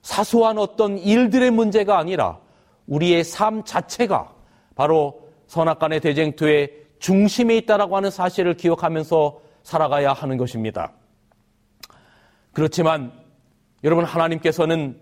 사소한 0.03 0.59
어떤 0.59 0.99
일들의 0.99 1.49
문제가 1.49 1.97
아니라 1.97 2.39
우리의 2.85 3.23
삶 3.23 3.63
자체가 3.63 4.31
바로 4.75 5.29
선악간의 5.47 5.99
대쟁투의 5.99 6.83
중심에 6.99 7.57
있다라고 7.57 7.97
하는 7.97 8.11
사실을 8.11 8.55
기억하면서 8.55 9.41
살아가야 9.63 10.13
하는 10.13 10.37
것입니다. 10.37 10.93
그렇지만 12.51 13.11
여러분 13.83 14.05
하나님께서는 14.05 14.99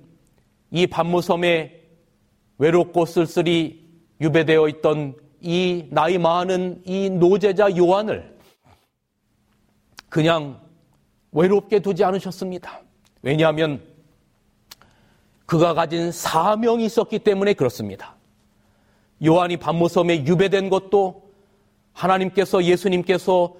이 0.72 0.88
반무섬에 0.88 1.82
외롭고 2.60 3.06
쓸쓸히 3.06 3.90
유배되어 4.22 4.70
있던 4.70 5.16
이 5.42 5.88
나이 5.92 6.18
많은 6.18 6.82
이 6.86 7.10
노제자 7.10 7.76
요한을 7.76 8.38
그냥 10.08 10.62
외롭게 11.34 11.80
두지 11.82 12.06
않으셨습니다. 12.06 12.82
왜냐하면 13.22 13.82
그가 15.46 15.74
가진 15.74 16.12
사명이 16.12 16.86
있었기 16.86 17.20
때문에 17.20 17.54
그렇습니다. 17.54 18.16
요한이 19.24 19.58
반모섬에 19.58 20.26
유배된 20.26 20.70
것도 20.70 21.30
하나님께서 21.94 22.64
예수님께서 22.64 23.54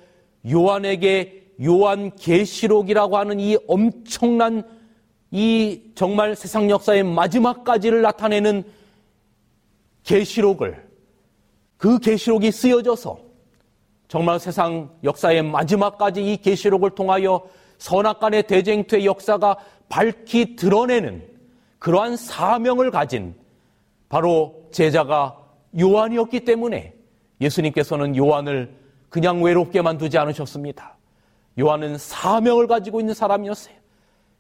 요한에게 0.50 1.54
요한 1.64 2.16
계시록이라고 2.16 3.18
하는 3.18 3.40
이 3.40 3.58
엄청난 3.68 4.64
이 5.30 5.82
정말 5.96 6.36
세상 6.36 6.70
역사의 6.70 7.04
마지막까지를 7.04 8.02
나타내는 8.02 8.64
계시록을 10.04 10.84
그 11.78 12.00
계시록이 12.00 12.52
쓰여져서 12.52 13.20
정말 14.08 14.40
세상 14.40 14.90
역사의 15.04 15.44
마지막까지 15.44 16.34
이 16.34 16.38
계시록을 16.38 16.92
통하여 16.92 17.48
선악 17.82 18.20
간의 18.20 18.44
대쟁투의 18.44 19.08
역사가 19.08 19.58
밝히 19.90 20.56
드러내는 20.56 21.28
그러한 21.80 22.16
사명을 22.16 22.92
가진 22.92 23.34
바로 24.08 24.68
제자가 24.72 25.36
요한이었기 25.80 26.42
때문에 26.42 26.94
예수님께서는 27.42 28.16
요한을 28.16 28.72
그냥 29.10 29.42
외롭게만 29.42 29.98
두지 29.98 30.20
않으셨습니다. 30.20 30.96
요한은 31.60 31.98
사명을 31.98 32.68
가지고 32.68 33.00
있는 33.00 33.16
사람이었어요. 33.16 33.74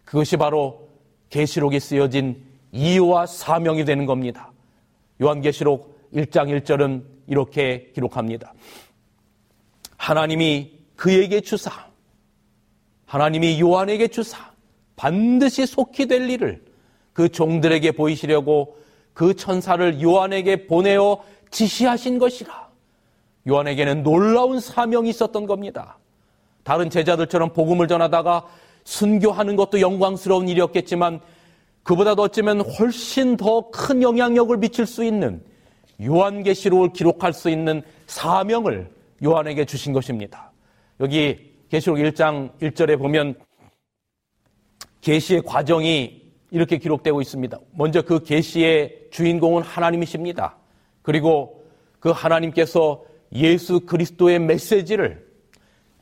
그것이 0.05 0.37
바로 0.37 0.87
계시록이 1.31 1.79
쓰여진 1.79 2.45
이유와 2.71 3.25
사명이 3.25 3.85
되는 3.85 4.05
겁니다. 4.05 4.51
요한계시록 5.19 6.11
1장 6.13 6.61
1절은 6.61 7.03
이렇게 7.25 7.91
기록합니다. 7.95 8.53
하나님이 9.97 10.77
그에게 10.95 11.41
주사, 11.41 11.90
하나님이 13.11 13.59
요한에게 13.59 14.07
주사, 14.07 14.37
반드시 14.95 15.65
속히 15.65 16.05
될 16.05 16.29
일을 16.29 16.63
그 17.11 17.27
종들에게 17.27 17.91
보이시려고 17.91 18.77
그 19.13 19.35
천사를 19.35 20.01
요한에게 20.01 20.65
보내어 20.65 21.21
지시하신 21.49 22.19
것이라. 22.19 22.69
요한에게는 23.49 24.03
놀라운 24.03 24.61
사명이 24.61 25.09
있었던 25.09 25.45
겁니다. 25.45 25.97
다른 26.63 26.89
제자들처럼 26.89 27.51
복음을 27.51 27.89
전하다가 27.89 28.45
순교하는 28.85 29.57
것도 29.57 29.81
영광스러운 29.81 30.47
일이었겠지만 30.47 31.19
그보다도 31.83 32.21
어쩌면 32.21 32.61
훨씬 32.61 33.35
더 33.35 33.71
큰 33.71 34.01
영향력을 34.01 34.55
미칠 34.55 34.85
수 34.85 35.03
있는 35.03 35.43
요한계시록을 36.01 36.93
기록할 36.93 37.33
수 37.33 37.49
있는 37.49 37.81
사명을 38.07 38.89
요한에게 39.21 39.65
주신 39.65 39.91
것입니다. 39.91 40.53
여기 41.01 41.50
계시록 41.71 41.99
1장 41.99 42.51
1절에 42.59 42.99
보면 42.99 43.35
계시의 44.99 45.43
과정이 45.43 46.21
이렇게 46.51 46.77
기록되고 46.77 47.21
있습니다. 47.21 47.57
먼저 47.77 48.01
그 48.01 48.21
계시의 48.21 49.07
주인공은 49.09 49.63
하나님이십니다. 49.63 50.57
그리고 51.01 51.63
그 52.01 52.09
하나님께서 52.09 53.05
예수 53.31 53.79
그리스도의 53.85 54.39
메시지를 54.39 55.25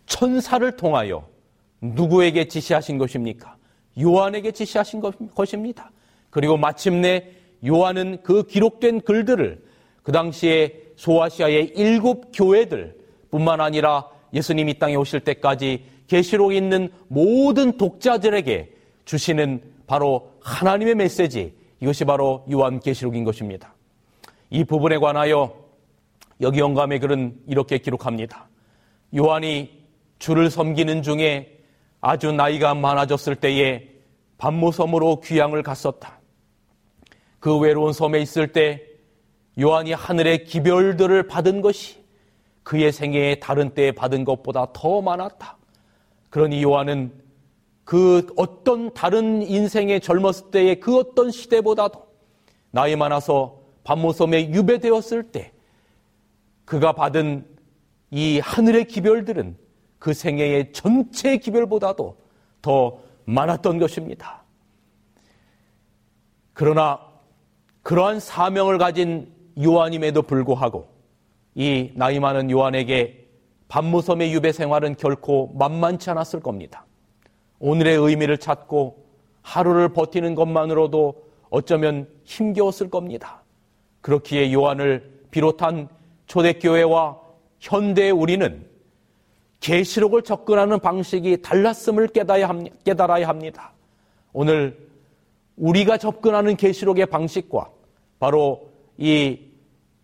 천사를 0.07 0.75
통하여 0.75 1.27
누구에게 1.81 2.47
지시하신 2.47 2.97
것입니까? 2.97 3.55
요한에게 4.01 4.51
지시하신 4.51 5.03
것입니다. 5.35 5.91
그리고 6.31 6.57
마침내 6.57 7.29
요한은 7.63 8.23
그 8.23 8.41
기록된 8.41 9.01
글들을 9.01 9.63
그 10.01 10.11
당시에 10.11 10.81
소아시아의 10.95 11.73
일곱 11.75 12.31
교회들 12.33 12.97
뿐만 13.29 13.61
아니라 13.61 14.09
예수님이 14.33 14.79
땅에 14.79 14.95
오실 14.95 15.21
때까지 15.21 15.85
계시록에 16.07 16.57
있는 16.57 16.89
모든 17.07 17.77
독자들에게 17.77 18.71
주시는 19.05 19.61
바로 19.87 20.31
하나님의 20.41 20.95
메시지 20.95 21.53
이것이 21.79 22.05
바로 22.05 22.45
요한 22.51 22.79
계시록인 22.79 23.23
것입니다. 23.23 23.73
이 24.49 24.63
부분에 24.63 24.97
관하여 24.97 25.55
여기 26.41 26.59
영감의 26.59 26.99
글은 26.99 27.41
이렇게 27.47 27.77
기록합니다. 27.77 28.47
요한이 29.15 29.79
주를 30.19 30.49
섬기는 30.49 31.01
중에 31.01 31.59
아주 32.01 32.31
나이가 32.31 32.73
많아졌을 32.73 33.35
때에 33.35 33.89
반모섬으로 34.37 35.21
귀향을 35.21 35.63
갔었다. 35.63 36.19
그 37.39 37.57
외로운 37.57 37.93
섬에 37.93 38.19
있을 38.19 38.51
때 38.51 38.83
요한이 39.59 39.93
하늘의 39.93 40.45
기별들을 40.45 41.27
받은 41.27 41.61
것이 41.61 41.98
그의 42.69 42.91
생애에 42.91 43.39
다른 43.39 43.71
때에 43.71 43.91
받은 43.91 44.25
것보다 44.25 44.67
더 44.73 45.01
많았다. 45.01 45.57
그러니 46.29 46.61
요한은 46.61 47.11
그 47.83 48.31
어떤 48.37 48.93
다른 48.93 49.41
인생의 49.41 50.01
젊었을 50.01 50.51
때의 50.51 50.79
그 50.79 50.95
어떤 50.95 51.31
시대보다도 51.31 52.05
나이 52.69 52.95
많아서 52.95 53.57
반모섬에 53.85 54.51
유배되었을 54.51 55.31
때 55.31 55.51
그가 56.65 56.91
받은 56.91 57.43
이 58.11 58.37
하늘의 58.37 58.85
기별들은 58.85 59.57
그 59.97 60.13
생애의 60.13 60.71
전체 60.71 61.37
기별보다도 61.37 62.17
더 62.61 62.99
많았던 63.25 63.79
것입니다. 63.79 64.43
그러나 66.53 66.99
그러한 67.81 68.19
사명을 68.19 68.77
가진 68.77 69.33
요한임에도 69.59 70.21
불구하고 70.21 70.98
이 71.59 71.91
나이 71.93 72.21
많은 72.21 72.49
요한에게 72.49 73.27
반무섬의 73.67 74.33
유배 74.33 74.53
생활은 74.53 74.95
결코 74.95 75.53
만만치 75.59 76.09
않았을 76.09 76.39
겁니다. 76.39 76.85
오늘의 77.59 77.97
의미를 77.97 78.37
찾고 78.37 79.03
하루를 79.41 79.89
버티는 79.89 80.35
것만으로도 80.35 81.21
어쩌면 81.49 82.07
힘겨웠을 82.23 82.89
겁니다. 82.89 83.43
그렇기에 83.99 84.53
요한을 84.53 85.25
비롯한 85.31 85.89
초대교회와 86.27 87.19
현대의 87.59 88.11
우리는 88.11 88.65
계시록을 89.59 90.21
접근하는 90.21 90.79
방식이 90.79 91.41
달랐음을 91.41 92.07
깨달아야 92.85 93.27
합니다. 93.27 93.73
오늘 94.31 94.77
우리가 95.57 95.97
접근하는 95.97 96.55
계시록의 96.55 97.07
방식과 97.07 97.69
바로 98.17 98.69
이 98.97 99.41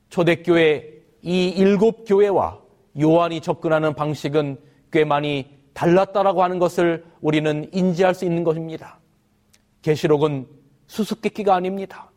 초대교회 0.10 0.95
이 1.26 1.48
일곱 1.48 2.06
교회와 2.06 2.60
요한이 3.02 3.42
접근하는 3.42 3.96
방식은 3.96 4.58
꽤 4.92 5.04
많이 5.04 5.48
달랐다라고 5.74 6.44
하는 6.44 6.60
것을 6.60 7.04
우리는 7.20 7.68
인지할 7.74 8.14
수 8.14 8.26
있는 8.26 8.44
것입니다. 8.44 9.00
계시록은 9.82 10.48
수수께끼가 10.86 11.56
아닙니다. 11.56 12.12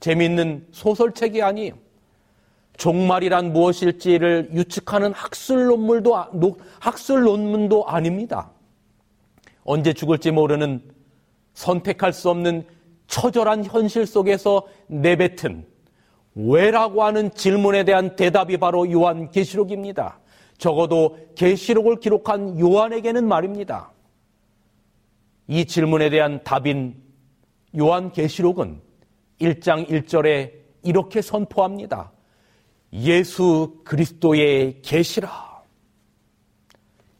재미있는 0.00 0.66
소설책이 0.72 1.40
아니에요. 1.40 1.74
종말이란 2.76 3.52
무엇일지를 3.52 4.50
유측하는 4.52 5.12
학술 5.12 5.66
논문도 5.66 6.58
학술 6.80 7.22
논문도 7.22 7.86
아닙니다. 7.86 8.50
언제 9.62 9.92
죽을지 9.92 10.32
모르는 10.32 10.82
선택할 11.54 12.12
수 12.12 12.28
없는 12.30 12.66
처절한 13.06 13.64
현실 13.66 14.04
속에서 14.04 14.66
내뱉은 14.88 15.64
왜라고 16.40 17.02
하는 17.02 17.34
질문에 17.34 17.82
대한 17.82 18.14
대답이 18.14 18.58
바로 18.58 18.90
요한 18.92 19.28
계시록입니다. 19.32 20.20
적어도 20.56 21.18
계시록을 21.34 21.96
기록한 21.98 22.60
요한에게는 22.60 23.26
말입니다. 23.26 23.90
이 25.48 25.64
질문에 25.64 26.10
대한 26.10 26.44
답인 26.44 26.94
요한 27.76 28.12
계시록은 28.12 28.80
1장 29.40 29.88
1절에 29.88 30.52
이렇게 30.84 31.22
선포합니다. 31.22 32.12
예수 32.92 33.80
그리스도의 33.84 34.80
계시라. 34.82 35.62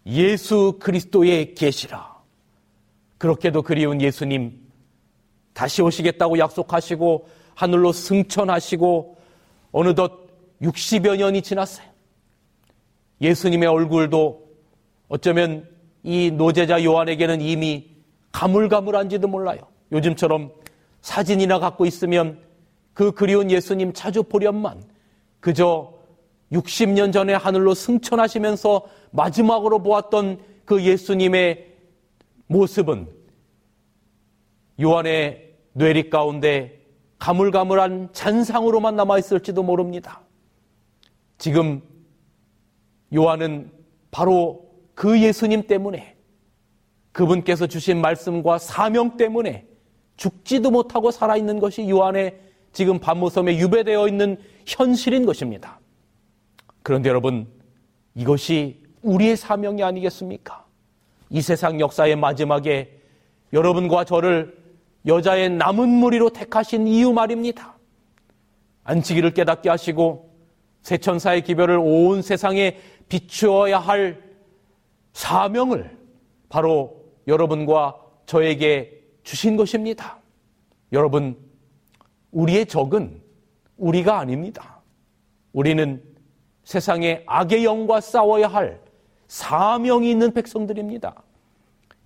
예수 0.06 0.78
그리스도의 0.80 1.56
계시라. 1.56 2.22
그렇게도 3.18 3.62
그리운 3.62 4.00
예수님 4.00 4.60
다시 5.52 5.82
오시겠다고 5.82 6.38
약속하시고 6.38 7.37
하늘로 7.58 7.90
승천하시고 7.90 9.16
어느덧 9.72 10.28
60여 10.62 11.16
년이 11.16 11.42
지났어요. 11.42 11.88
예수님의 13.20 13.68
얼굴도 13.68 14.48
어쩌면 15.08 15.68
이 16.04 16.30
노제자 16.30 16.84
요한에게는 16.84 17.40
이미 17.40 17.90
가물가물한지도 18.30 19.26
몰라요. 19.26 19.58
요즘처럼 19.90 20.52
사진이나 21.00 21.58
갖고 21.58 21.84
있으면 21.84 22.38
그 22.94 23.10
그리운 23.10 23.50
예수님 23.50 23.92
자주 23.92 24.22
보련만 24.22 24.80
그저 25.40 25.94
60년 26.52 27.12
전에 27.12 27.34
하늘로 27.34 27.74
승천하시면서 27.74 28.86
마지막으로 29.10 29.82
보았던 29.82 30.38
그 30.64 30.84
예수님의 30.84 31.74
모습은 32.46 33.08
요한의 34.80 35.54
뇌리 35.72 36.08
가운데 36.08 36.77
가물가물한 37.18 38.10
잔상으로만 38.12 38.96
남아있을지도 38.96 39.62
모릅니다. 39.62 40.20
지금 41.36 41.82
요한은 43.14 43.70
바로 44.10 44.68
그 44.94 45.20
예수님 45.20 45.66
때문에 45.66 46.16
그분께서 47.12 47.66
주신 47.66 48.00
말씀과 48.00 48.58
사명 48.58 49.16
때문에 49.16 49.66
죽지도 50.16 50.70
못하고 50.70 51.10
살아있는 51.10 51.58
것이 51.58 51.88
요한의 51.88 52.40
지금 52.72 52.98
반모섬에 52.98 53.58
유배되어 53.58 54.08
있는 54.08 54.36
현실인 54.66 55.24
것입니다. 55.24 55.80
그런데 56.82 57.08
여러분, 57.08 57.46
이것이 58.14 58.82
우리의 59.02 59.36
사명이 59.36 59.82
아니겠습니까? 59.82 60.64
이 61.30 61.40
세상 61.40 61.80
역사의 61.80 62.16
마지막에 62.16 63.00
여러분과 63.52 64.04
저를 64.04 64.57
여자의 65.06 65.50
남은 65.50 65.88
무리로 65.88 66.30
택하신 66.30 66.86
이유 66.86 67.12
말입니다. 67.12 67.76
안치기를 68.84 69.34
깨닫게 69.34 69.68
하시고 69.68 70.30
세천사의 70.82 71.42
기별을 71.42 71.78
온 71.78 72.22
세상에 72.22 72.78
비추어야 73.08 73.78
할 73.78 74.22
사명을 75.12 75.96
바로 76.48 77.04
여러분과 77.26 77.96
저에게 78.26 79.02
주신 79.22 79.56
것입니다. 79.56 80.18
여러분, 80.92 81.36
우리의 82.30 82.66
적은 82.66 83.20
우리가 83.76 84.18
아닙니다. 84.18 84.80
우리는 85.52 86.02
세상의 86.64 87.24
악의 87.26 87.64
영과 87.64 88.00
싸워야 88.00 88.48
할 88.48 88.80
사명이 89.26 90.10
있는 90.10 90.32
백성들입니다. 90.32 91.22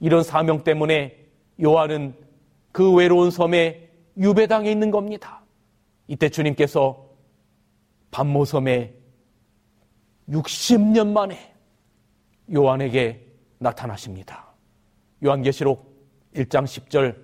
이런 0.01 0.23
사명 0.23 0.65
때문에 0.65 1.17
요한은 1.63 2.15
그 2.73 2.93
외로운 2.93 3.31
섬에 3.31 3.89
유배당해 4.17 4.71
있는 4.71 4.91
겁니다. 4.91 5.43
이때 6.09 6.29
주님께서 6.29 7.07
반모섬에 8.11 8.95
60년 10.29 11.13
만에 11.13 11.55
요한에게 12.53 13.27
나타나십니다. 13.59 14.47
요한계시록 15.25 15.93
1장 16.35 16.65
10절 16.65 17.17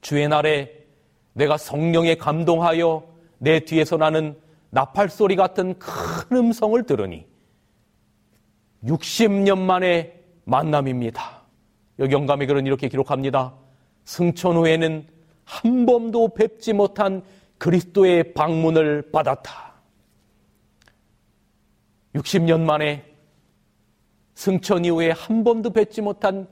주의 0.00 0.26
날에 0.28 0.86
내가 1.32 1.56
성령에 1.56 2.16
감동하여 2.16 3.06
내 3.38 3.60
뒤에서 3.60 3.96
나는 3.96 4.38
나팔 4.70 5.08
소리 5.10 5.36
같은 5.36 5.78
큰 5.78 6.36
음성을 6.36 6.82
들으니 6.84 7.26
60년 8.84 9.58
만에 9.58 10.22
만남입니다. 10.44 11.42
여기 11.98 12.12
영감의 12.12 12.46
글은 12.46 12.66
이렇게 12.66 12.88
기록합니다. 12.88 13.54
승천 14.06 14.56
후에는 14.56 15.06
한 15.44 15.84
번도 15.84 16.34
뵙지 16.34 16.72
못한 16.72 17.22
그리스도의 17.58 18.32
방문을 18.32 19.10
받았다. 19.10 19.74
60년 22.14 22.60
만에 22.60 23.04
승천 24.34 24.84
이후에 24.84 25.10
한 25.10 25.44
번도 25.44 25.70
뵙지 25.70 26.00
못한 26.00 26.48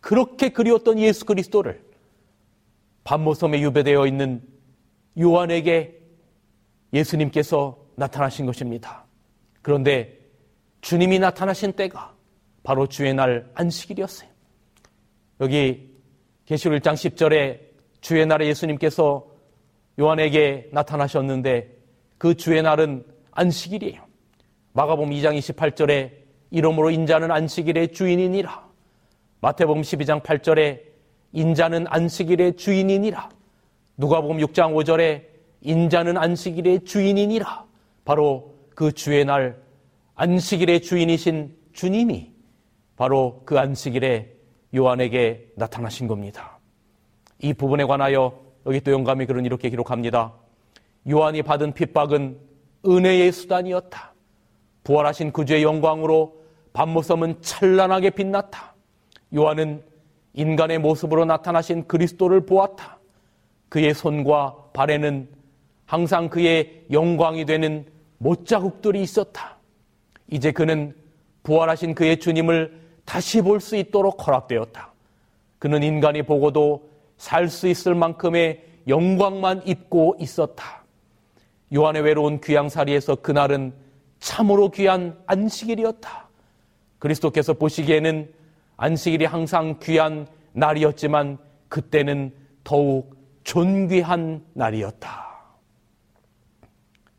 그렇게 0.00 0.50
그리웠던 0.50 0.98
예수 0.98 1.24
그리스도를 1.24 1.82
반모섬에 3.04 3.60
유배되어 3.60 4.06
있는 4.06 4.42
요한에게 5.18 6.00
예수님께서 6.92 7.78
나타나신 7.94 8.46
것입니다. 8.46 9.04
그런데 9.62 10.18
주님이 10.80 11.18
나타나신 11.18 11.72
때가 11.72 12.14
바로 12.62 12.86
주의 12.86 13.14
날 13.14 13.50
안식일이었어요. 13.54 14.28
여기 15.40 15.85
계시록 16.46 16.78
1장 16.78 16.94
10절에 16.94 17.58
주의 18.00 18.24
날에 18.24 18.46
예수님께서 18.46 19.26
요한에게 19.98 20.70
나타나셨는데 20.72 21.76
그 22.18 22.34
주의 22.36 22.62
날은 22.62 23.04
안식일이에요. 23.32 24.00
마가복음 24.72 25.10
2장 25.10 25.36
28절에 25.38 26.12
이름으로 26.52 26.90
인자는 26.90 27.32
안식일의 27.32 27.92
주인이니라. 27.92 28.64
마태복음 29.40 29.82
12장 29.82 30.22
8절에 30.22 30.82
인자는 31.32 31.86
안식일의 31.88 32.56
주인이니라. 32.56 33.28
누가복음 33.96 34.38
6장 34.38 34.72
5절에 34.72 35.24
인자는 35.62 36.16
안식일의 36.16 36.84
주인이니라. 36.84 37.64
바로 38.04 38.54
그 38.76 38.92
주의 38.92 39.24
날 39.24 39.60
안식일의 40.14 40.82
주인이신 40.82 41.56
주님이 41.72 42.30
바로 42.96 43.42
그 43.44 43.58
안식일에 43.58 44.35
요한에게 44.74 45.52
나타나신 45.56 46.06
겁니다. 46.06 46.58
이 47.38 47.52
부분에 47.52 47.84
관하여 47.84 48.38
여기 48.66 48.80
또 48.80 48.90
영감이 48.90 49.26
그런 49.26 49.44
이렇게 49.44 49.70
기록합니다. 49.70 50.32
요한이 51.08 51.42
받은 51.42 51.72
핍박은 51.72 52.38
은혜의 52.86 53.32
수단이었다. 53.32 54.14
부활하신 54.84 55.32
그주의 55.32 55.62
영광으로 55.62 56.36
밤모섬은 56.72 57.42
찬란하게 57.42 58.10
빛났다. 58.10 58.74
요한은 59.34 59.82
인간의 60.34 60.78
모습으로 60.78 61.24
나타나신 61.24 61.86
그리스도를 61.86 62.44
보았다. 62.46 62.98
그의 63.68 63.94
손과 63.94 64.70
발에는 64.72 65.28
항상 65.86 66.28
그의 66.28 66.84
영광이 66.90 67.44
되는 67.44 67.86
못자국들이 68.18 69.00
있었다. 69.02 69.56
이제 70.30 70.50
그는 70.52 70.94
부활하신 71.42 71.94
그의 71.94 72.18
주님을 72.18 72.85
다시 73.06 73.40
볼 73.40 73.60
수 73.60 73.76
있도록 73.76 74.26
허락되었다. 74.26 74.92
그는 75.58 75.82
인간이 75.82 76.22
보고도 76.22 76.90
살 77.16 77.48
수 77.48 77.66
있을 77.68 77.94
만큼의 77.94 78.62
영광만 78.88 79.66
입고 79.66 80.16
있었다. 80.20 80.84
요한의 81.74 82.02
외로운 82.02 82.40
귀양살이에서 82.40 83.16
그날은 83.16 83.72
참으로 84.18 84.70
귀한 84.70 85.18
안식일이었다. 85.26 86.28
그리스도께서 86.98 87.54
보시기에는 87.54 88.32
안식일이 88.76 89.24
항상 89.24 89.78
귀한 89.82 90.26
날이었지만 90.52 91.38
그때는 91.68 92.32
더욱 92.64 93.16
존귀한 93.44 94.44
날이었다. 94.52 95.26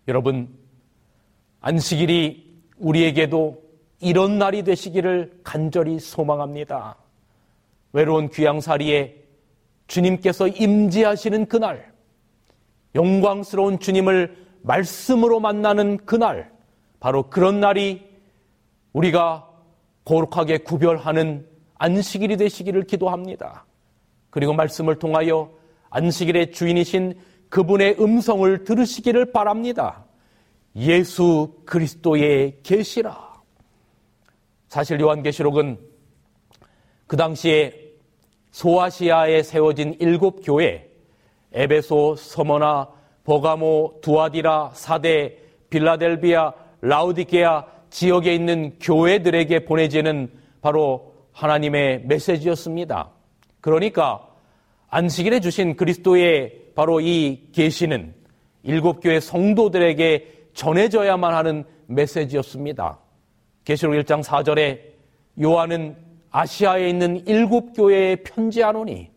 여러분, 0.07 0.49
안식일이 1.61 2.61
우리에게도 2.77 3.66
이런 3.99 4.37
날이 4.37 4.63
되시기를 4.63 5.39
간절히 5.43 5.99
소망합니다. 5.99 6.97
외로운 7.93 8.29
귀양살이에 8.29 9.23
주님께서 9.87 10.47
임재하시는 10.47 11.47
그날, 11.47 11.91
영광스러운 12.95 13.79
주님을 13.79 14.35
말씀으로 14.61 15.39
만나는 15.39 15.97
그날, 16.05 16.51
바로 16.99 17.29
그런 17.29 17.59
날이 17.59 18.05
우리가 18.93 19.49
거룩하게 20.05 20.59
구별하는 20.59 21.47
안식일이 21.75 22.37
되시기를 22.37 22.83
기도합니다. 22.83 23.65
그리고 24.29 24.53
말씀을 24.53 24.99
통하여 24.99 25.51
안식일의 25.89 26.51
주인이신 26.51 27.17
그분의 27.49 27.97
음성을 27.99 28.63
들으시기를 28.63 29.31
바랍니다. 29.31 30.05
예수 30.75 31.55
그리스도의 31.65 32.59
계시라. 32.63 33.26
사실 34.67 34.99
요한계시록은 34.99 35.77
그 37.07 37.15
당시에 37.15 37.73
소아시아에 38.51 39.43
세워진 39.43 39.95
일곱 39.99 40.41
교회, 40.43 40.89
에베소, 41.53 42.15
서머나, 42.15 42.89
버가모, 43.23 43.99
두아디라, 44.01 44.71
사대, 44.73 45.37
빌라델비아, 45.69 46.53
라우디게아 46.81 47.65
지역에 47.89 48.33
있는 48.33 48.77
교회들에게 48.79 49.65
보내지는 49.65 50.31
바로 50.61 51.13
하나님의 51.31 52.03
메시지였습니다. 52.05 53.11
그러니까 53.61 54.27
안식일에 54.89 55.39
주신 55.39 55.75
그리스도의 55.75 56.71
바로 56.75 56.99
이 56.99 57.49
계시는 57.53 58.13
일곱 58.63 59.01
교회 59.01 59.19
성도들에게 59.19 60.49
전해져야만 60.53 61.33
하는 61.33 61.63
메시지였습니다. 61.87 62.99
계시록 63.67 63.95
1장 63.95 64.23
4절에 64.23 64.79
요한은 65.41 65.97
아시아에 66.29 66.87
있는 66.87 67.27
일곱 67.27 67.73
교회에 67.73 68.15
편지하노니 68.15 69.11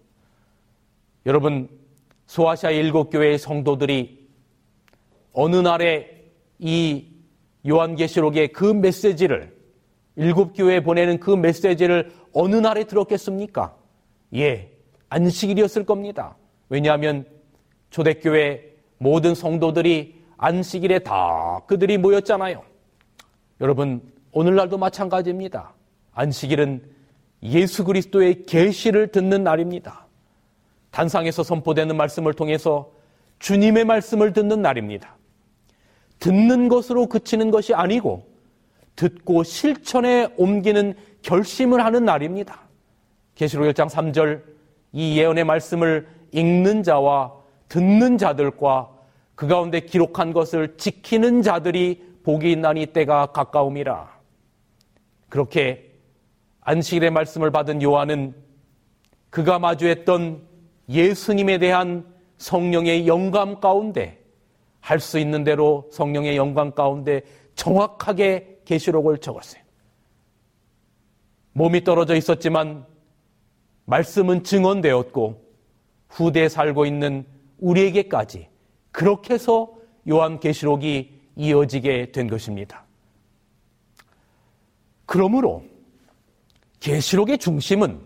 여러분 1.25 1.69
소아시아 2.27 2.71
일곱 2.73 3.11
교회의 3.11 3.39
성도들이 3.39 4.29
어느 5.33 5.55
날에 5.55 6.33
이 6.59 7.07
요한계시록의 7.65 8.49
그 8.49 8.65
메시지를 8.65 9.57
일곱 10.17 10.53
교회에 10.55 10.83
보내는 10.83 11.21
그 11.21 11.31
메시지를 11.31 12.11
어느 12.33 12.57
날에 12.57 12.83
들었겠습니까? 12.83 13.77
예, 14.35 14.73
안식일이었을 15.11 15.87
겁니다. 15.87 16.37
왜냐하면 16.69 17.25
초대교회 17.91 18.75
모든 18.99 19.37
성도들이 19.37 20.21
안식일에 20.39 20.99
다 21.01 21.61
그들이 21.69 21.99
모였잖아요. 21.99 22.65
여러분, 23.61 24.03
오늘날도 24.33 24.79
마찬가지입니다. 24.79 25.73
안식일은 26.13 26.83
예수 27.43 27.85
그리스도의 27.85 28.45
계시를 28.45 29.09
듣는 29.09 29.43
날입니다. 29.43 30.07
단상에서 30.91 31.43
선포되는 31.43 31.97
말씀을 31.97 32.35
통해서 32.35 32.91
주님의 33.39 33.85
말씀을 33.85 34.33
듣는 34.33 34.63
날입니다. 34.63 35.17
듣는 36.19 36.69
것으로 36.69 37.07
그치는 37.07 37.51
것이 37.51 37.75
아니고 37.75 38.29
듣고 38.97 39.43
실천에 39.43 40.29
옮기는 40.37 40.95
결심을 41.23 41.85
하는 41.85 42.05
날입니다. 42.05 42.61
계시록 43.35 43.67
1장 43.67 43.89
3절 43.89 44.43
이 44.93 45.19
예언의 45.19 45.45
말씀을 45.45 46.07
읽는 46.33 46.83
자와 46.83 47.33
듣는 47.69 48.19
자들과 48.19 48.91
그 49.35 49.47
가운데 49.47 49.81
기록한 49.81 50.33
것을 50.33 50.77
지키는 50.77 51.43
자들이 51.43 52.19
복이 52.25 52.53
있나니 52.53 52.87
때가 52.87 53.27
가까움이라. 53.27 54.20
그렇게 55.31 55.91
안식일의 56.61 57.11
말씀을 57.11 57.51
받은 57.51 57.81
요한은 57.83 58.35
그가 59.31 59.59
마주했던 59.59 60.43
예수님에 60.91 61.57
대한 61.59 62.05
성령의 62.37 63.07
영감 63.07 63.61
가운데 63.61 64.23
할 64.81 64.99
수 64.99 65.19
있는 65.19 65.45
대로 65.45 65.89
성령의 65.93 66.37
영감 66.37 66.73
가운데 66.73 67.23
정확하게 67.55 68.61
계시록을 68.65 69.19
적었어요. 69.19 69.63
몸이 71.53 71.85
떨어져 71.85 72.15
있었지만 72.17 72.87
말씀은 73.85 74.45
증언되었고 74.45 75.45
후대에 76.09 76.49
살고 76.49 76.87
있는 76.87 77.27
우리에게까지 77.59 78.49
그렇게 78.91 79.35
해서 79.35 79.73
요한 80.09 80.41
계시록이 80.41 81.21
이어지게 81.37 82.13
된 82.13 82.27
것입니다. 82.27 82.85
그러므로 85.11 85.65
계시록의 86.79 87.39
중심은 87.39 88.01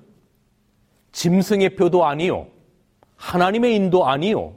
짐승의 1.12 1.76
표도 1.76 2.06
아니요. 2.06 2.46
하나님의 3.16 3.76
인도 3.76 4.06
아니요. 4.06 4.54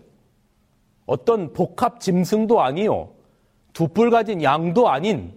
어떤 1.05 1.51
복합 1.51 1.99
짐승도 1.99 2.61
아니요. 2.61 3.11
두뿔 3.73 4.11
가진 4.11 4.41
양도 4.43 4.87
아닌 4.87 5.33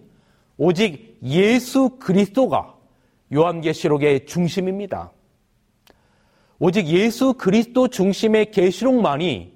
오직 0.55 1.19
예수 1.21 1.97
그리스도가 1.99 2.77
요한계시록의 3.33 4.25
중심입니다. 4.25 5.11
오직 6.59 6.87
예수 6.87 7.33
그리스도 7.33 7.89
중심의 7.89 8.51
계시록만이 8.51 9.51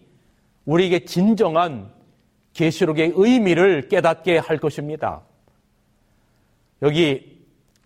우리에게 0.66 1.06
진정한 1.06 1.90
계시록의 2.52 3.14
의미를 3.16 3.88
깨닫게 3.88 4.40
할 4.40 4.58
것입니다. 4.58 5.22
여기 6.82 7.35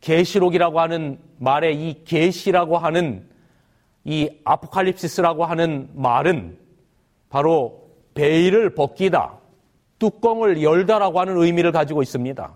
계시록이라고 0.02 0.80
하는 0.80 1.20
말에 1.38 1.72
이 1.72 2.04
계시라고 2.04 2.78
하는 2.78 3.28
이 4.06 4.30
아포칼립시스라고 4.44 5.46
하는 5.46 5.90
말은 5.94 6.58
바로 7.30 7.90
베일을 8.14 8.76
벗기다, 8.76 9.38
뚜껑을 10.00 10.64
열다라고 10.64 11.20
하는 11.20 11.38
의미를 11.38 11.72
가지고 11.72 12.02
있습니다. 12.02 12.54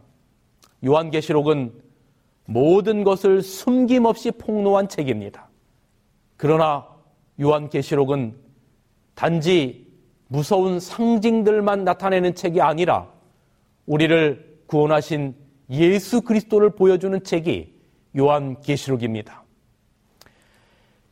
요한계시록은 0.85 1.73
모든 2.45 3.03
것을 3.03 3.41
숨김없이 3.41 4.31
폭로한 4.31 4.89
책입니다. 4.89 5.49
그러나 6.37 6.87
요한계시록은 7.39 8.35
단지 9.15 9.87
무서운 10.27 10.79
상징들만 10.79 11.83
나타내는 11.83 12.35
책이 12.35 12.59
아니라 12.59 13.07
우리를 13.85 14.63
구원하신 14.65 15.35
예수 15.73 16.21
그리스도를 16.21 16.69
보여주는 16.69 17.23
책이 17.23 17.73
요한 18.17 18.61
계시록입니다. 18.61 19.43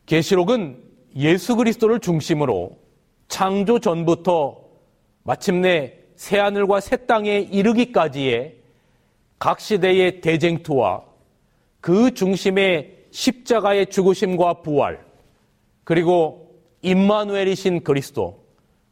계시록은 0.06 0.82
예수 1.16 1.56
그리스도를 1.56 2.00
중심으로 2.00 2.78
창조 3.28 3.80
전부터 3.80 4.62
마침내 5.24 5.94
새 6.16 6.38
하늘과 6.38 6.80
새 6.80 7.06
땅에 7.08 7.40
이르기까지의 7.40 8.58
각 9.40 9.60
시대의 9.60 10.22
대쟁투와 10.22 11.04
그 11.80 12.14
중심의 12.14 13.06
십자가의 13.10 13.88
죽으심과 13.88 14.62
부활, 14.62 15.04
그리고 15.84 16.62
임마누엘이신 16.84 17.84
그리스도, 17.84 18.46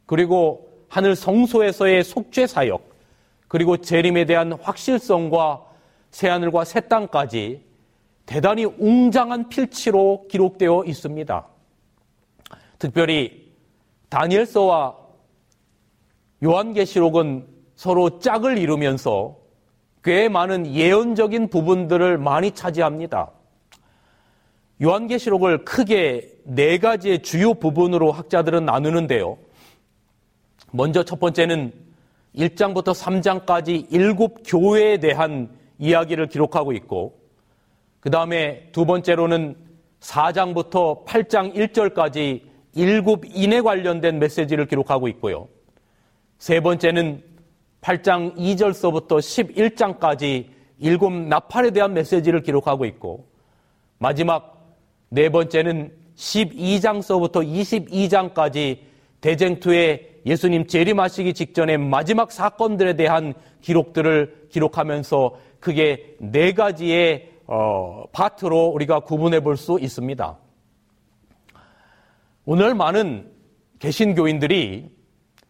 그리고 0.07 0.67
하늘 0.87 1.15
성소에서의 1.15 2.03
속죄 2.03 2.47
사역, 2.47 2.88
그리고 3.49 3.77
재림에 3.77 4.25
대한 4.25 4.53
확실성과 4.53 5.65
새하늘과 6.11 6.63
새 6.63 6.81
땅까지 6.81 7.65
대단히 8.25 8.63
웅장한 8.63 9.49
필치로 9.49 10.27
기록되어 10.29 10.83
있습니다. 10.85 11.47
특별히 12.77 13.51
다니엘서와 14.09 14.95
요한계시록은 16.43 17.47
서로 17.75 18.19
짝을 18.19 18.59
이루면서 18.59 19.37
꽤 20.03 20.29
많은 20.29 20.67
예언적인 20.67 21.49
부분들을 21.49 22.19
많이 22.19 22.51
차지합니다. 22.51 23.31
요한계시록을 24.81 25.65
크게 25.65 26.39
네 26.43 26.77
가지의 26.77 27.23
주요 27.23 27.55
부분으로 27.55 28.11
학자들은 28.11 28.65
나누는데요. 28.65 29.37
먼저 30.71 31.03
첫 31.03 31.19
번째는 31.19 31.88
1장부터 32.39 32.93
3장까지 32.93 33.87
일곱 33.91 34.43
교회에 34.45 34.97
대한 34.97 35.49
이야기를 35.77 36.27
기록하고 36.27 36.71
있고, 36.71 37.19
그 37.99 38.09
다음에 38.09 38.69
두 38.71 38.85
번째로는 38.85 39.55
4장부터 39.99 41.05
8장 41.05 41.53
1절까지 41.53 42.41
일곱 42.75 43.25
인에 43.25 43.61
관련된 43.61 44.19
메시지를 44.19 44.65
기록하고 44.67 45.09
있고요. 45.09 45.49
세 46.37 46.61
번째는 46.61 47.21
8장 47.81 48.37
2절서부터 48.37 49.19
11장까지 49.19 50.47
일곱 50.79 51.11
나팔에 51.11 51.71
대한 51.71 51.93
메시지를 51.93 52.41
기록하고 52.41 52.85
있고, 52.85 53.27
마지막 53.97 54.77
네 55.09 55.29
번째는 55.29 55.91
12장서부터 56.15 57.45
22장까지 57.45 58.79
대쟁투의 59.19 60.08
예수님 60.25 60.67
재림하시기 60.67 61.33
직전의 61.33 61.77
마지막 61.77 62.31
사건들에 62.31 62.95
대한 62.95 63.33
기록들을 63.61 64.47
기록하면서 64.49 65.35
크게 65.59 66.17
네 66.19 66.53
가지의 66.53 67.31
어, 67.47 68.03
파트로 68.11 68.67
우리가 68.67 69.01
구분해 69.01 69.39
볼 69.41 69.57
수 69.57 69.79
있습니다. 69.79 70.37
오늘 72.45 72.73
많은 72.73 73.31
개신교인들이 73.79 74.89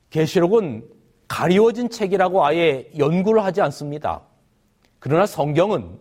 계시록은 0.09 0.85
가리워진 1.27 1.89
책이라고 1.89 2.45
아예 2.45 2.89
연구를 2.97 3.43
하지 3.43 3.61
않습니다. 3.61 4.21
그러나 4.99 5.25
성경은 5.25 5.97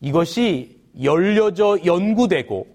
이것이 0.00 0.80
열려져 1.02 1.78
연구되고 1.84 2.66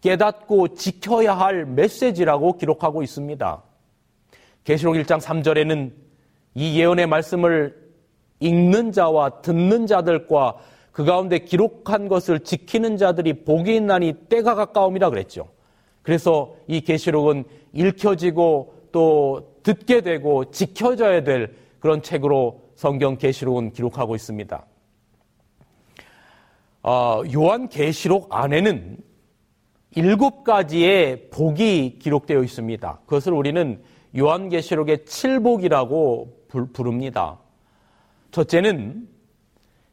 깨닫고 0.00 0.74
지켜야 0.74 1.36
할 1.36 1.66
메시지라고 1.66 2.56
기록하고 2.56 3.02
있습니다. 3.02 3.62
계시록 4.64 4.94
1장 4.96 5.20
3절에는 5.20 5.92
이 6.54 6.80
예언의 6.80 7.06
말씀을 7.06 7.76
읽는 8.40 8.92
자와 8.92 9.42
듣는 9.42 9.86
자들과 9.86 10.56
그 10.92 11.04
가운데 11.04 11.38
기록한 11.38 12.08
것을 12.08 12.40
지키는 12.40 12.96
자들이 12.96 13.44
복이 13.44 13.76
있나니 13.76 14.12
때가 14.28 14.54
가까움이라 14.54 15.10
그랬죠. 15.10 15.48
그래서 16.02 16.54
이 16.66 16.80
계시록은 16.80 17.44
읽혀지고 17.72 18.74
또 18.92 19.54
듣게 19.62 20.00
되고 20.00 20.50
지켜져야 20.50 21.22
될 21.22 21.54
그런 21.80 22.02
책으로 22.02 22.62
성경 22.74 23.16
계시록은 23.18 23.72
기록하고 23.72 24.14
있습니다. 24.14 24.64
어, 26.82 27.22
요한 27.34 27.68
계시록 27.68 28.34
안에는 28.34 28.96
일곱 29.96 30.44
가지의 30.44 31.30
복이 31.30 31.98
기록되어 31.98 32.42
있습니다. 32.42 33.00
그것을 33.04 33.32
우리는 33.32 33.82
요한계시록의 34.18 35.06
칠복이라고 35.06 36.46
부릅니다. 36.72 37.38
첫째는 38.30 39.08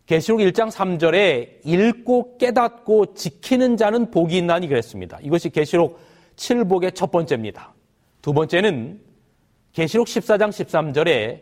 계시록 0.06 0.40
1장 0.40 0.70
3절에 0.70 1.66
읽고 1.66 2.38
깨닫고 2.38 3.14
지키는 3.14 3.78
자는 3.78 4.12
복이 4.12 4.38
있나니 4.38 4.68
그랬습니다. 4.68 5.20
이것이 5.22 5.50
계시록 5.50 6.00
칠복의 6.36 6.92
첫 6.92 7.12
번째입니다. 7.12 7.74
두 8.22 8.34
번째는 8.34 9.00
계시록 9.74 10.08
14장 10.08 10.50
13절에 10.50 11.42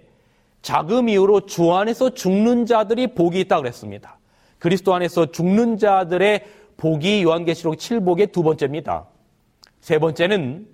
자금 0.61 1.09
이후로 1.09 1.45
주 1.45 1.73
안에서 1.73 2.11
죽는 2.11 2.65
자들이 2.65 3.15
복이 3.15 3.39
있다 3.41 3.59
그랬습니다. 3.59 4.17
그리스도 4.59 4.93
안에서 4.93 5.29
죽는 5.31 5.77
자들의 5.77 6.45
복이 6.77 7.23
요한계시록 7.23 7.75
7복의 7.75 8.31
두 8.31 8.43
번째입니다. 8.43 9.05
세 9.81 9.99
번째는 9.99 10.67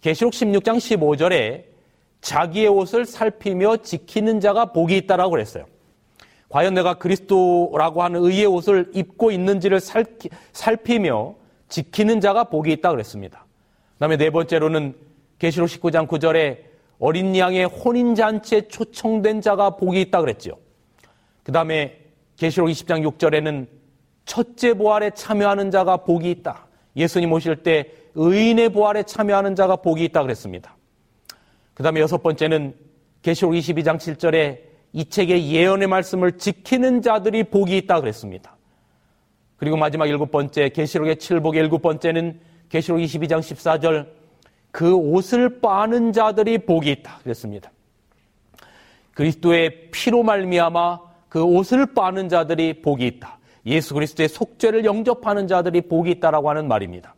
계시록 0.00 0.32
16장 0.32 0.76
15절에 0.76 1.64
자기의 2.20 2.68
옷을 2.68 3.04
살피며 3.04 3.78
지키는 3.78 4.40
자가 4.40 4.66
복이 4.66 4.96
있다라고 4.96 5.30
그랬어요. 5.30 5.66
과연 6.48 6.74
내가 6.74 6.94
그리스도라고 6.94 8.02
하는 8.02 8.22
의의 8.22 8.46
옷을 8.46 8.90
입고 8.92 9.30
있는지를 9.30 9.80
살피며 10.52 11.34
지키는 11.68 12.20
자가 12.20 12.44
복이 12.44 12.72
있다 12.72 12.90
그랬습니다. 12.90 13.46
그다음에 13.94 14.16
네 14.16 14.30
번째로는 14.30 14.94
계시록 15.38 15.68
19장 15.68 16.08
9절에 16.08 16.58
어린 16.98 17.36
양의 17.36 17.64
혼인 17.66 18.14
잔치에 18.14 18.68
초청된 18.68 19.40
자가 19.40 19.76
복이 19.76 20.00
있다 20.02 20.20
그랬죠. 20.20 20.58
그다음에 21.44 21.98
계시록 22.36 22.68
20장 22.68 23.08
6절에는 23.08 23.66
첫째 24.24 24.74
부활에 24.74 25.10
참여하는 25.10 25.70
자가 25.70 25.98
복이 25.98 26.30
있다. 26.30 26.66
예수님 26.96 27.32
오실 27.32 27.62
때 27.62 27.92
의인의 28.14 28.70
부활에 28.70 29.02
참여하는 29.02 29.54
자가 29.54 29.76
복이 29.76 30.04
있다 30.04 30.22
그랬습니다. 30.22 30.76
그 31.74 31.82
다음에 31.82 32.00
여섯 32.00 32.22
번째는 32.22 32.74
계시록 33.22 33.52
22장 33.52 33.96
7절에 33.96 34.60
이 34.92 35.04
책의 35.04 35.52
예언의 35.52 35.88
말씀을 35.88 36.38
지키는 36.38 37.02
자들이 37.02 37.44
복이 37.44 37.76
있다 37.78 38.00
그랬습니다. 38.00 38.56
그리고 39.56 39.76
마지막 39.76 40.06
일곱 40.06 40.30
번째 40.30 40.70
계시록의 40.70 41.18
칠복의 41.18 41.60
일곱 41.60 41.82
번째는 41.82 42.40
계시록 42.68 43.00
22장 43.00 43.40
14절 43.40 44.08
그 44.70 44.94
옷을 44.94 45.60
빠는 45.60 46.12
자들이 46.12 46.58
복이 46.58 46.90
있다 46.90 47.18
그랬습니다. 47.22 47.70
그리스도의 49.14 49.90
피로 49.90 50.22
말미암아 50.22 51.00
그 51.28 51.42
옷을 51.42 51.94
빠는 51.94 52.28
자들이 52.28 52.82
복이 52.82 53.06
있다. 53.06 53.38
예수 53.66 53.94
그리스도의 53.94 54.28
속죄를 54.28 54.84
영접하는 54.84 55.46
자들이 55.46 55.82
복이 55.82 56.10
있다라고 56.12 56.48
하는 56.50 56.68
말입니다. 56.68 57.14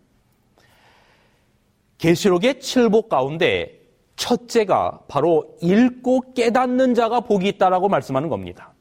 계시록의 1.99 2.61
칠복 2.61 3.09
가운데 3.09 3.81
첫째가 4.17 5.03
바로 5.09 5.57
읽고 5.63 6.35
깨닫는 6.35 6.95
자가 6.95 7.21
복이 7.21 7.49
있다라고 7.49 7.89
말씀하는 7.89 8.29
겁니다. 8.29 8.75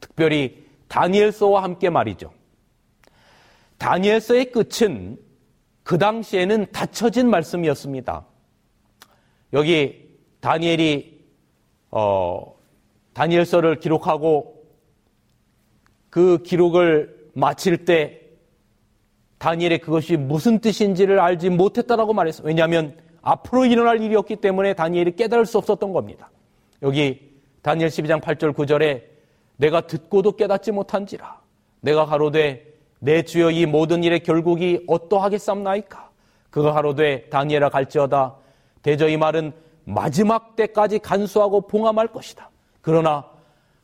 특별히 0.00 0.66
다니엘서와 0.88 1.62
함께 1.62 1.90
말이죠. 1.90 2.32
다니엘서의 3.78 4.52
끝은 4.52 5.18
그 5.82 5.98
당시에는 5.98 6.66
닫혀진 6.72 7.30
말씀이었습니다. 7.30 8.26
여기 9.52 10.08
다니엘이 10.40 11.24
어, 11.90 12.56
다니엘서를 13.12 13.78
기록하고 13.78 14.55
그 16.16 16.38
기록을 16.38 17.14
마칠 17.34 17.84
때 17.84 18.22
다니엘의 19.36 19.80
그것이 19.80 20.16
무슨 20.16 20.60
뜻인지를 20.60 21.20
알지 21.20 21.50
못했다라고 21.50 22.14
말했어요. 22.14 22.46
왜냐하면 22.46 22.96
앞으로 23.20 23.66
일어날 23.66 24.00
일이었기 24.00 24.36
때문에 24.36 24.72
다니엘이 24.72 25.16
깨달을 25.16 25.44
수 25.44 25.58
없었던 25.58 25.92
겁니다. 25.92 26.30
여기 26.80 27.38
다니엘 27.60 27.90
12장 27.90 28.22
8절 28.22 28.54
9절에 28.54 29.02
내가 29.58 29.82
듣고도 29.82 30.32
깨닫지 30.36 30.72
못한지라 30.72 31.38
내가 31.82 32.06
가로되 32.06 32.64
내 32.98 33.20
주여 33.20 33.50
이 33.50 33.66
모든 33.66 34.02
일의 34.02 34.20
결국이 34.20 34.84
어떠하겠삼나이까 34.86 36.08
그가 36.48 36.72
가로되 36.72 37.28
다니엘아 37.28 37.68
갈지어다 37.68 38.36
대저 38.80 39.10
이 39.10 39.18
말은 39.18 39.52
마지막 39.84 40.56
때까지 40.56 40.98
간수하고 40.98 41.66
봉함할 41.66 42.06
것이다. 42.06 42.48
그러나 42.80 43.26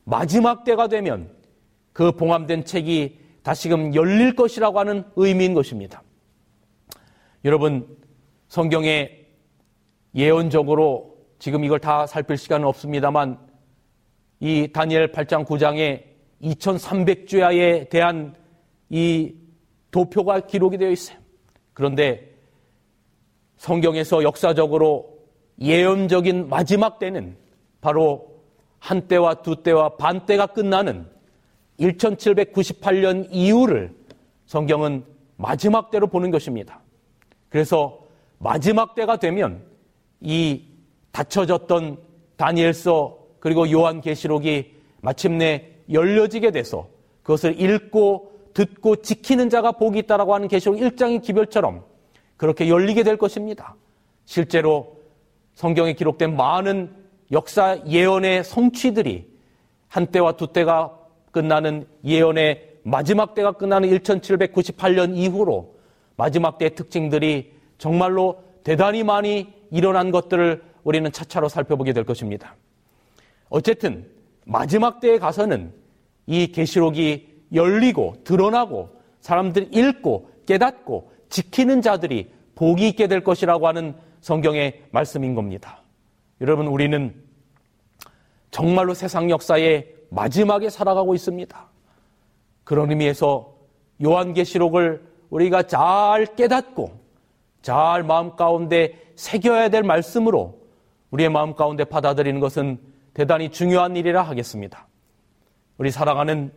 마지막 0.05 0.65
때가 0.65 0.89
되면 0.89 1.42
그 1.93 2.13
봉함된 2.13 2.65
책이 2.65 3.19
다시금 3.43 3.95
열릴 3.95 4.35
것이라고 4.35 4.79
하는 4.79 5.05
의미인 5.17 5.55
것입니다. 5.55 6.03
여러분, 7.45 7.97
성경에 8.49 9.27
예언적으로 10.15 11.17
지금 11.39 11.65
이걸 11.65 11.81
다 11.81 12.07
살필 12.07 12.37
시간은 12.37 12.67
없습니다만 12.69 13.39
이 14.41 14.69
다니엘 14.73 15.13
8장 15.13 15.45
9장에 15.47 16.05
2300주야에 16.43 17.89
대한 17.89 18.35
이 18.91 19.35
도표가 19.91 20.41
기록이 20.41 20.79
되어 20.79 20.91
있어요. 20.91 21.19
그런데 21.73 22.33
성경에서 23.57 24.23
역사적으로 24.23 25.19
예언적인 25.61 26.49
마지막 26.49 26.99
때는 26.99 27.37
바로 27.81 28.43
한 28.79 29.07
때와 29.07 29.43
두 29.43 29.63
때와 29.63 29.97
반 29.97 30.27
때가 30.27 30.47
끝나는 30.47 31.07
1798년 31.91 33.27
이후를 33.31 33.95
성경은 34.47 35.05
마지막 35.37 35.91
때로 35.91 36.07
보는 36.07 36.31
것입니다. 36.31 36.81
그래서 37.49 38.01
마지막 38.39 38.95
때가 38.95 39.17
되면 39.17 39.63
이 40.21 40.63
닫혀졌던 41.11 41.99
다니엘서 42.37 43.19
그리고 43.41 43.71
요한계시록이 43.71 44.73
마침내 45.01 45.69
열려지게 45.91 46.53
돼서 46.53 46.89
그것을 47.23 47.61
읽고 47.61 48.33
듣고 48.55 48.97
지키는 48.97 49.51
자가 49.51 49.73
복이 49.73 49.99
있다라고 50.01 50.35
하는 50.35 50.49
계시록 50.49 50.77
1장의 50.77 51.23
기별처럼 51.23 51.85
그렇게 52.37 52.69
열리게 52.69 53.03
될 53.03 53.17
것입니다. 53.17 53.75
실제로 54.25 54.97
성경에 55.55 55.93
기록된 55.95 56.37
많은 56.37 56.95
역사 57.31 57.79
예언의 57.87 58.45
성취들이 58.45 59.31
한때와 59.89 60.33
두때가 60.33 60.99
끝나는 61.33 61.87
예언의 62.05 62.79
마지막 62.85 63.35
때가 63.35 63.53
끝나는 63.53 63.89
1798년 63.89 65.17
이후로 65.17 65.75
마지막 66.17 66.59
때의 66.59 66.75
특징들이 66.75 67.53
정말로 67.79 68.45
대단히 68.63 69.03
많이 69.03 69.53
일어난 69.71 70.11
것들을 70.11 70.63
우리는 70.85 71.11
차차로 71.11 71.49
살펴보게 71.49 71.93
될 71.93 72.05
것입니다. 72.05 72.55
어쨌든 73.49 74.07
마지막 74.45 75.01
때에 75.01 75.19
가서는 75.19 75.73
이 76.27 76.49
계시록이 76.49 77.29
열리고 77.53 78.17
드러나고 78.25 78.91
사람들이 79.21 79.69
읽고 79.73 80.31
깨닫고 80.47 81.13
지키는 81.29 81.83
자들이 81.83 82.31
복이 82.55 82.89
있게 82.89 83.07
될 83.07 83.25
것이라고 83.25 83.67
하는 83.67 83.95
성경의 84.21 84.83
말씀인 84.91 85.35
겁니다. 85.35 85.83
여러분 86.41 86.67
우리는 86.67 87.15
정말로 88.51 88.95
세상 88.95 89.31
역사의 89.31 89.95
마지막에 90.13 90.69
살아가고 90.69 91.15
있습니다. 91.15 91.69
그런 92.65 92.91
의미에서 92.91 93.55
요한계시록을 94.05 95.03
우리가 95.31 95.63
잘 95.63 96.27
깨닫고 96.37 97.01
잘 97.63 98.03
마음 98.03 98.37
가운데 98.37 99.13
새겨야 99.17 99.71
될 99.71 99.83
말씀으로 99.83 100.61
우리의 101.11 101.31
마음 101.31 101.55
가운데 101.55 101.85
받아들이는 101.85 102.41
것은 102.41 102.79
대단히 103.15 103.51
중요한 103.51 103.97
일이라 103.97 104.23
하겠습니다. 104.23 104.87
우리 105.79 105.91
사랑하는 105.91 106.53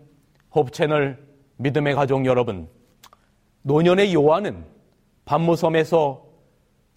홉 0.52 0.74
채널 0.74 1.26
믿음의 1.58 1.96
가족 1.96 2.26
여러분, 2.26 2.68
노년의 3.62 4.14
요한은 4.14 4.66
반모섬에서 5.26 6.26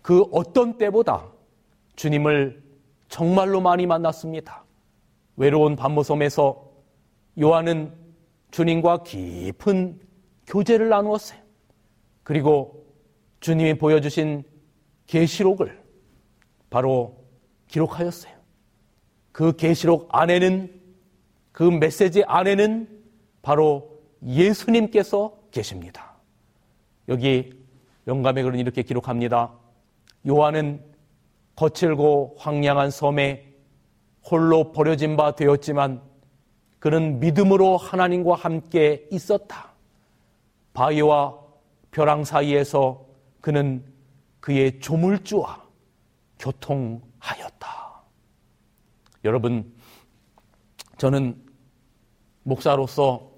그 0.02 0.22
어떤 0.32 0.76
때보다 0.78 1.24
주님을 1.96 2.62
정말로 3.08 3.60
많이 3.60 3.86
만났습니다. 3.86 4.64
외로운 5.38 5.76
반모섬에서 5.76 6.68
요한은 7.40 7.92
주님과 8.50 9.04
깊은 9.04 10.00
교제를 10.48 10.88
나누었어요. 10.88 11.38
그리고 12.24 12.84
주님이 13.40 13.78
보여주신 13.78 14.42
계시록을 15.06 15.80
바로 16.70 17.24
기록하였어요. 17.68 18.34
그 19.30 19.54
계시록 19.54 20.08
안에는 20.10 20.80
그 21.52 21.62
메시지 21.62 22.24
안에는 22.24 22.88
바로 23.40 24.00
예수님께서 24.26 25.38
계십니다. 25.52 26.16
여기 27.08 27.52
영감의 28.08 28.42
글은 28.42 28.58
이렇게 28.58 28.82
기록합니다. 28.82 29.52
요한은 30.26 30.82
거칠고 31.54 32.34
황량한 32.38 32.90
섬에 32.90 33.47
홀로 34.30 34.72
버려진 34.72 35.16
바 35.16 35.34
되었지만 35.34 36.02
그는 36.78 37.18
믿음으로 37.20 37.76
하나님과 37.76 38.34
함께 38.34 39.06
있었다. 39.10 39.72
바위와 40.74 41.38
벼랑 41.90 42.24
사이에서 42.24 43.04
그는 43.40 43.84
그의 44.40 44.78
조물주와 44.80 45.66
교통하였다. 46.38 48.02
여러분, 49.24 49.74
저는 50.98 51.36
목사로서 52.44 53.32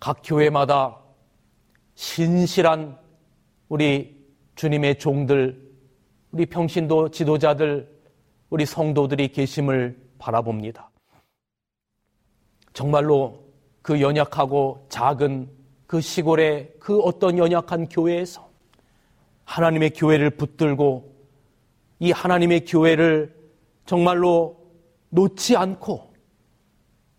각 0.00 0.20
교회마다 0.24 0.98
신실한 1.94 2.98
우리 3.68 4.18
주님의 4.56 4.98
종들, 4.98 5.70
우리 6.32 6.46
평신도 6.46 7.10
지도자들, 7.10 7.99
우리 8.50 8.66
성도들이 8.66 9.28
계심을 9.28 9.96
바라봅니다. 10.18 10.90
정말로 12.72 13.44
그 13.82 14.00
연약하고 14.00 14.86
작은 14.88 15.48
그 15.86 16.00
시골의 16.00 16.74
그 16.78 17.00
어떤 17.00 17.38
연약한 17.38 17.88
교회에서 17.88 18.50
하나님의 19.44 19.90
교회를 19.90 20.30
붙들고 20.30 21.14
이 22.00 22.12
하나님의 22.12 22.64
교회를 22.64 23.34
정말로 23.86 24.56
놓지 25.10 25.56
않고 25.56 26.12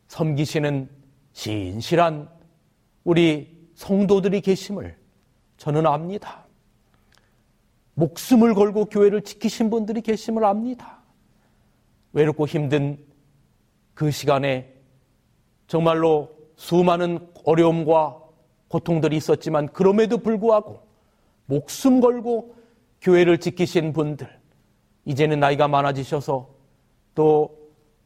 섬기시는 0.08 0.90
신실한 1.34 2.30
우리 3.04 3.70
성도들이 3.76 4.42
계심을 4.42 4.98
저는 5.58 5.86
압니다. 5.86 6.46
목숨을 7.96 8.54
걸고 8.54 8.86
교회를 8.86 9.22
지키신 9.22 9.70
분들이 9.70 10.02
계심을 10.02 10.46
압니다. 10.46 11.01
외롭고 12.14 12.48
힘든 12.48 12.98
그 13.94 14.12
시간에 14.12 14.74
정말로 15.68 16.30
수많은 16.56 17.20
어려움과 17.46 18.20
고통들이 18.68 19.18
있었지만 19.18 19.68
그럼에도 19.68 20.18
불구하고 20.18 20.82
목숨 21.46 22.00
걸고 22.00 22.56
교회를 23.02 23.40
지키신 23.40 23.94
분들, 23.94 24.30
이제는 25.06 25.40
나이가 25.40 25.68
많아지셔서 25.68 26.50
또 27.16 27.58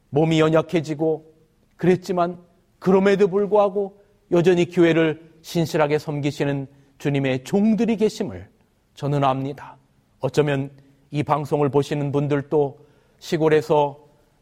몸이 0.10 0.40
연약해지고 0.40 1.34
그랬지만 1.76 2.40
그럼에도 2.80 3.28
불구하고 3.28 4.00
여전히 4.32 4.70
교회를 4.70 5.34
신실하게 5.42 6.00
섬기시는 6.00 6.68
주님의 6.98 7.44
종들이 7.44 7.98
계심을 7.98 8.50
저는 8.96 9.24
압니다. 9.24 9.78
어쩌면 10.20 10.72
이 11.12 11.22
방송을 11.22 11.70
보시는 11.70 12.12
분들도 12.12 12.85
시골에서 13.26 13.98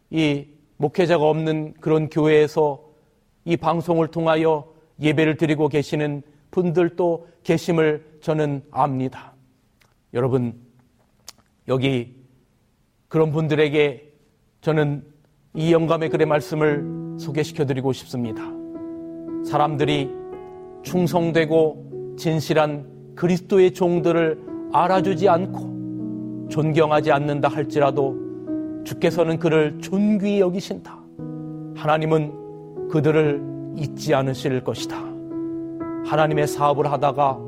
이 0.09 0.45
목회자가 0.75 1.23
없는 1.23 1.75
그런 1.79 2.09
교회에서 2.09 2.83
이 3.45 3.55
방송을 3.55 4.09
통하여 4.09 4.73
예배를 5.01 5.37
드리고 5.37 5.69
계시는 5.69 6.21
분들도 6.51 7.27
계심을 7.43 8.17
저는 8.19 8.61
압니다. 8.71 9.33
여러분, 10.13 10.53
여기 11.69 12.13
그런 13.07 13.31
분들에게 13.31 14.11
저는 14.59 15.05
이 15.55 15.71
영감의 15.71 16.09
글의 16.09 16.27
말씀을 16.27 17.17
소개시켜 17.19 17.65
드리고 17.65 17.93
싶습니다. 17.93 18.43
사람들이 19.45 20.09
충성되고 20.83 22.15
진실한 22.17 23.15
그리스도의 23.15 23.73
종들을 23.73 24.69
알아주지 24.73 25.29
않고 25.29 26.49
존경하지 26.49 27.13
않는다 27.13 27.47
할지라도 27.47 28.32
주께서는 28.83 29.39
그를 29.39 29.79
존귀히 29.79 30.39
여기신다. 30.39 30.99
하나님은 31.75 32.87
그들을 32.89 33.41
잊지 33.77 34.13
않으실 34.13 34.63
것이다. 34.63 34.97
하나님의 36.05 36.47
사업을 36.47 36.91
하다가 36.91 37.39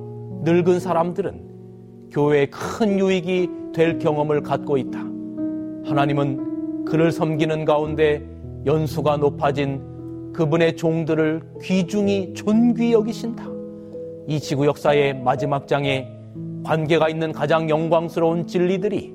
늙은 0.43 0.79
사람들은 0.79 2.09
교회에 2.11 2.47
큰 2.47 2.99
유익이 2.99 3.49
될 3.73 3.99
경험을 3.99 4.41
갖고 4.41 4.77
있다. 4.77 4.99
하나님은 5.85 6.85
그를 6.85 7.11
섬기는 7.11 7.65
가운데 7.65 8.25
연수가 8.65 9.17
높아진 9.17 10.31
그분의 10.33 10.75
종들을 10.75 11.41
귀중히 11.61 12.33
존귀히 12.33 12.93
여기신다. 12.93 13.45
이 14.27 14.39
지구 14.39 14.65
역사의 14.65 15.21
마지막 15.21 15.67
장에 15.67 16.09
관계가 16.63 17.09
있는 17.09 17.31
가장 17.31 17.69
영광스러운 17.69 18.47
진리들이 18.47 19.13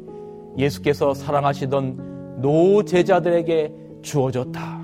예수께서 0.57 1.14
사랑하시던 1.14 2.10
노 2.41 2.82
제자들에게 2.84 3.72
주어졌다. 4.03 4.80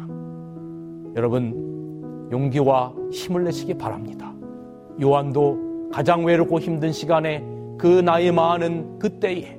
여러분, 1.16 2.28
용기와 2.30 2.92
힘을 3.12 3.44
내시기 3.44 3.74
바랍니다. 3.74 4.32
요한도 5.00 5.88
가장 5.92 6.24
외롭고 6.24 6.59
힘든 6.59 6.92
시간에 6.92 7.44
그 7.78 7.86
나이 7.86 8.30
많은 8.30 8.98
그때에 8.98 9.59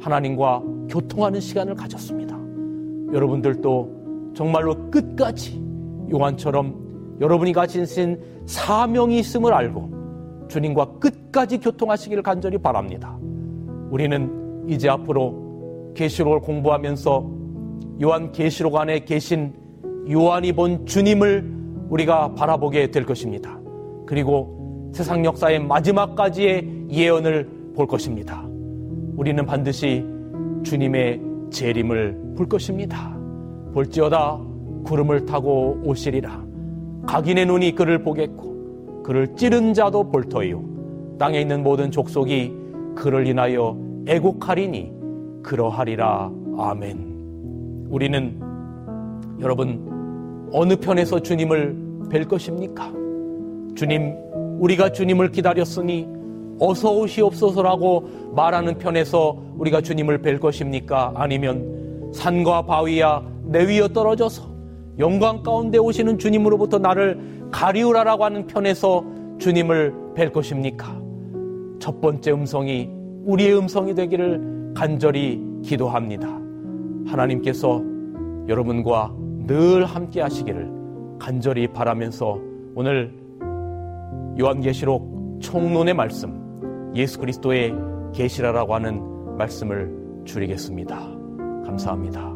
하나님과 0.00 0.62
교통하는 0.88 1.40
시간을 1.40 1.74
가졌습니다. 1.74 2.38
여러분들도 3.12 4.32
정말로 4.34 4.90
끝까지 4.90 5.62
요한처럼 6.12 7.16
여러분이 7.20 7.52
가진 7.52 7.84
사명이 8.46 9.18
있음을 9.18 9.52
알고 9.52 10.46
주님과 10.48 10.98
끝까지 10.98 11.58
교통하시기를 11.58 12.22
간절히 12.22 12.58
바랍니다. 12.58 13.16
우리는 13.90 14.66
이제 14.68 14.88
앞으로 14.88 15.43
계시록을 15.94 16.40
공부하면서 16.40 17.30
요한 18.02 18.32
계시록 18.32 18.76
안에 18.76 19.00
계신 19.00 19.54
요한이 20.10 20.52
본 20.52 20.84
주님을 20.86 21.52
우리가 21.88 22.34
바라보게 22.34 22.90
될 22.90 23.04
것입니다. 23.04 23.58
그리고 24.06 24.90
세상 24.92 25.24
역사의 25.24 25.60
마지막까지의 25.64 26.86
예언을 26.90 27.72
볼 27.74 27.86
것입니다. 27.86 28.44
우리는 29.16 29.44
반드시 29.46 30.04
주님의 30.64 31.20
재림을 31.50 32.34
볼 32.36 32.48
것입니다. 32.48 33.16
볼지어다 33.72 34.40
구름을 34.84 35.24
타고 35.26 35.80
오시리라. 35.84 36.44
각인의 37.06 37.46
눈이 37.46 37.74
그를 37.74 38.02
보겠고 38.02 39.02
그를 39.02 39.34
찌른 39.36 39.74
자도 39.74 40.10
볼 40.10 40.24
터이요. 40.28 40.62
땅에 41.18 41.40
있는 41.40 41.62
모든 41.62 41.90
족속이 41.90 42.52
그를 42.94 43.26
인하여 43.26 43.76
애곡하리니 44.06 44.92
그러하리라. 45.44 46.32
아멘. 46.58 47.86
우리는 47.90 48.40
여러분 49.40 50.48
어느 50.52 50.74
편에서 50.74 51.20
주님을 51.20 52.08
뵐 52.10 52.24
것입니까? 52.24 52.92
주님, 53.76 54.14
우리가 54.58 54.90
주님을 54.90 55.30
기다렸으니 55.30 56.08
어서 56.58 56.92
오시옵소서라고 56.92 58.32
말하는 58.34 58.78
편에서 58.78 59.36
우리가 59.58 59.80
주님을 59.80 60.22
뵐 60.22 60.40
것입니까? 60.40 61.12
아니면 61.14 62.10
산과 62.12 62.62
바위야 62.62 63.22
내 63.44 63.64
위에 63.64 63.88
떨어져서 63.92 64.54
영광 64.98 65.42
가운데 65.42 65.78
오시는 65.78 66.18
주님으로부터 66.18 66.78
나를 66.78 67.48
가리우라라고 67.50 68.24
하는 68.24 68.46
편에서 68.46 69.04
주님을 69.38 69.92
뵐 70.14 70.32
것입니까? 70.32 71.00
첫 71.80 72.00
번째 72.00 72.30
음성이 72.30 72.88
우리의 73.24 73.58
음성이 73.58 73.94
되기를 73.94 74.53
간절히 74.74 75.40
기도합니다. 75.62 76.28
하나님께서 77.06 77.82
여러분과 78.48 79.14
늘 79.46 79.84
함께 79.84 80.20
하시기를 80.20 80.70
간절히 81.18 81.68
바라면서 81.68 82.38
오늘 82.74 83.14
요한계시록 84.38 85.40
총론의 85.40 85.94
말씀 85.94 86.92
예수 86.94 87.18
그리스도의 87.18 87.72
계시라라고 88.14 88.74
하는 88.74 89.36
말씀을 89.36 90.22
줄이겠습니다. 90.24 90.96
감사합니다. 91.64 92.33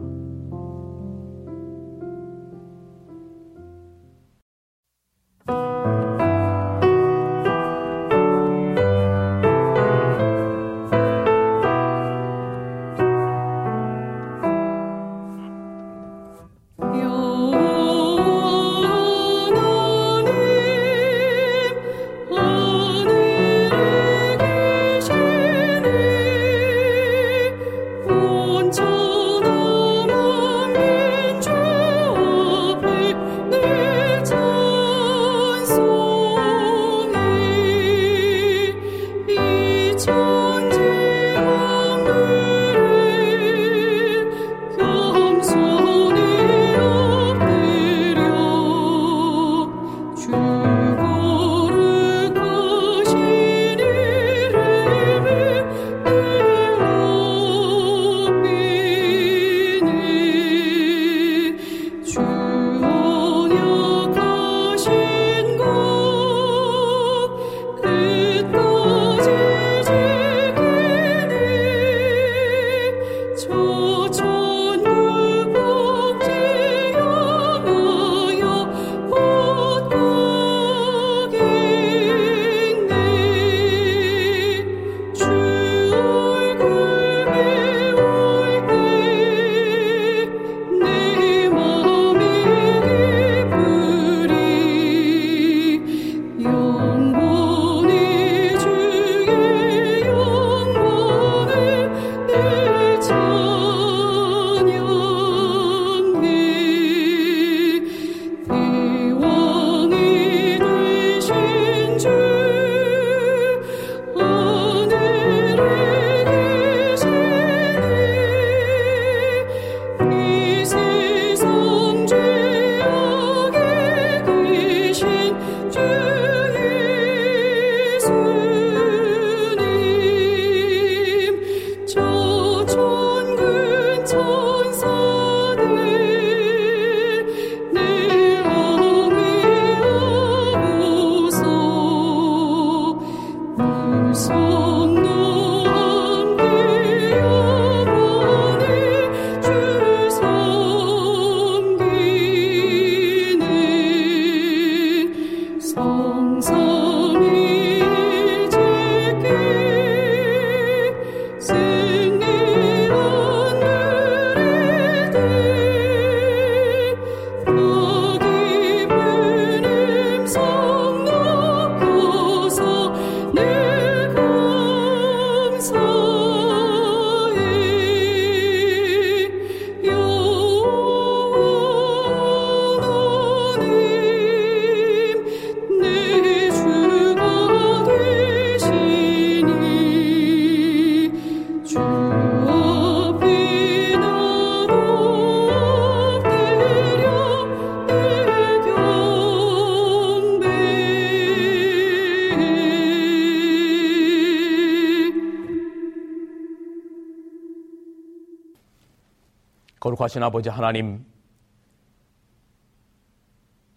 거룩하신 209.99 210.22
아버지 210.22 210.49
하나님, 210.49 211.05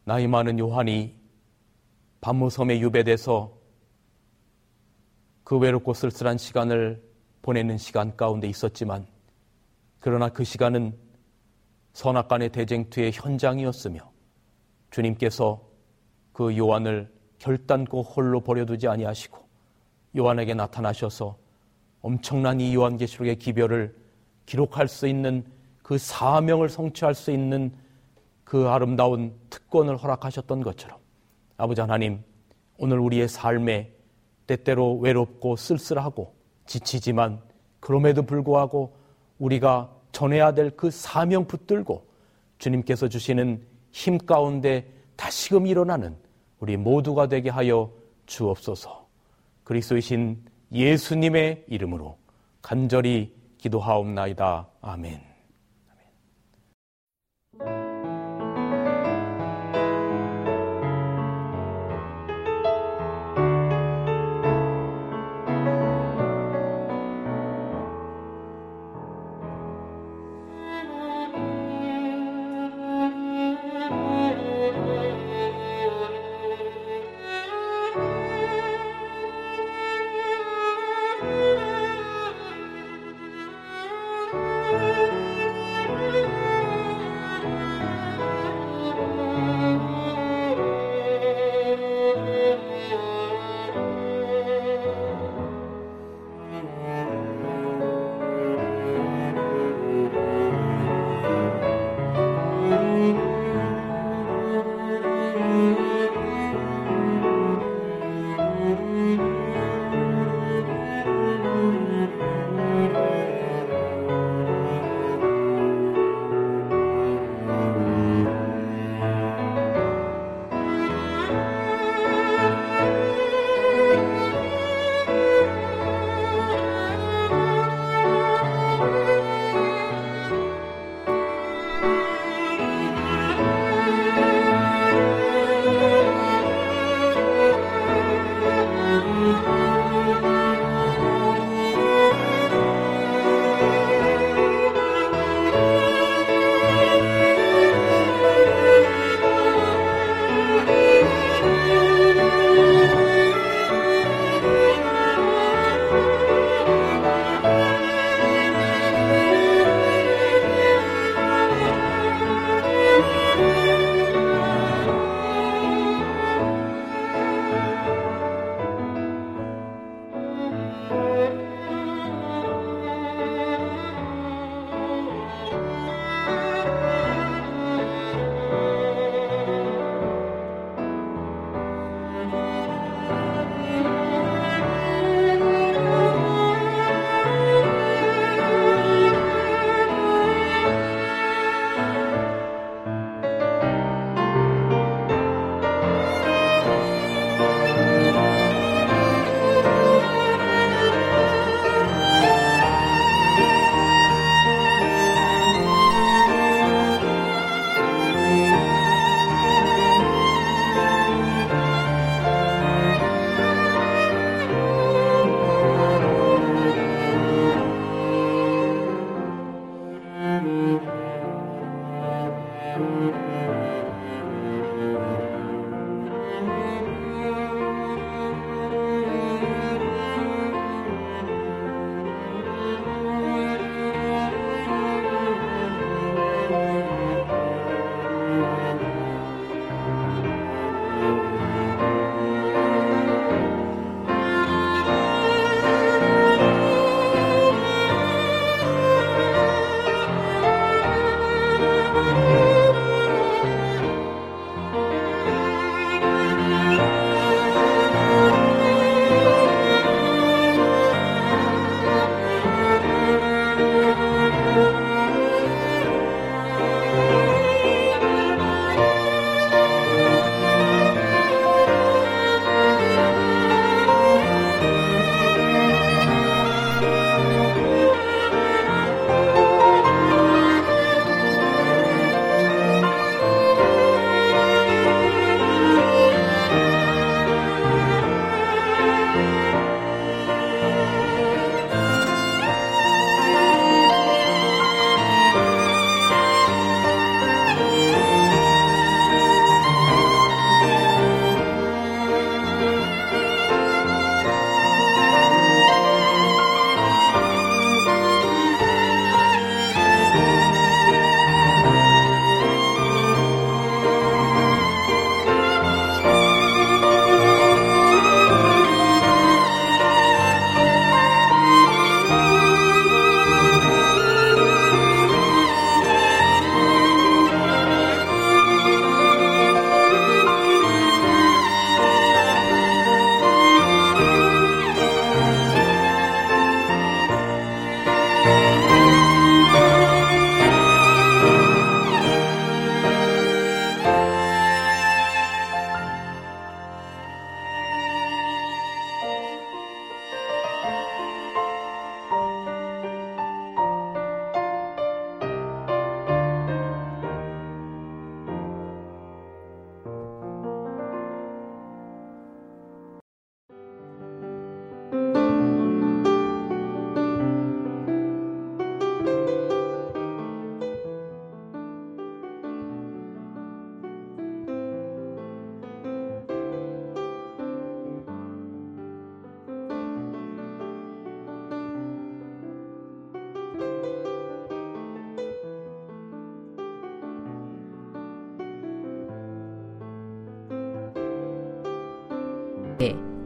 나이 0.03 0.28
많은 0.28 0.59
요한이 0.59 1.15
밤무섬에 2.22 2.80
유배돼서 2.80 3.57
그 5.43 5.57
외롭고 5.57 5.95
쓸쓸한 5.95 6.38
시간을 6.38 7.03
보내는 7.41 7.78
시간 7.80 8.15
가운데 8.15 8.47
있었지만 8.47 9.07
그러나 9.99 10.30
그 10.30 10.43
시간은 10.43 10.95
선악간의 11.93 12.51
대쟁투의 12.51 13.11
현장이었으며 13.13 14.11
주님께서 14.91 15.67
그 16.34 16.55
요한을 16.55 17.11
결단코 17.39 18.03
홀로 18.03 18.41
버려두지 18.41 18.88
아니하시고 18.88 19.39
요한에게 20.17 20.53
나타나셔서 20.53 21.38
엄청난 22.01 22.61
이 22.61 22.76
요한계시록의 22.76 23.38
기별을 23.38 23.95
기록할 24.45 24.88
수 24.88 25.07
있는 25.07 25.61
그 25.82 25.97
사명을 25.97 26.69
성취할 26.69 27.15
수 27.15 27.32
있는 27.32 27.71
그 28.43 28.67
아름다운 28.67 29.34
특권을 29.49 29.97
허락하셨던 29.97 30.61
것처럼 30.61 30.97
아버지 31.57 31.82
하나님 31.82 32.23
오늘 32.77 32.99
우리의 32.99 33.27
삶에 33.27 33.91
때때로 34.47 34.97
외롭고 34.97 35.55
쓸쓸하고 35.55 36.36
지치지만 36.65 37.41
그럼에도 37.79 38.23
불구하고 38.23 38.95
우리가 39.39 39.91
전해야 40.11 40.53
될 40.53 40.71
그 40.75 40.91
사명 40.91 41.45
붙들고 41.45 42.05
주님께서 42.57 43.07
주시는 43.07 43.65
힘 43.91 44.17
가운데 44.17 44.91
다시금 45.15 45.67
일어나는 45.67 46.15
우리 46.59 46.77
모두가 46.77 47.27
되게 47.27 47.49
하여 47.49 47.91
주옵소서. 48.25 49.07
그리스도이신 49.63 50.43
예수님의 50.71 51.65
이름으로 51.67 52.17
간절히 52.61 53.36
기도하옵나이다. 53.57 54.67
아멘. 54.82 55.30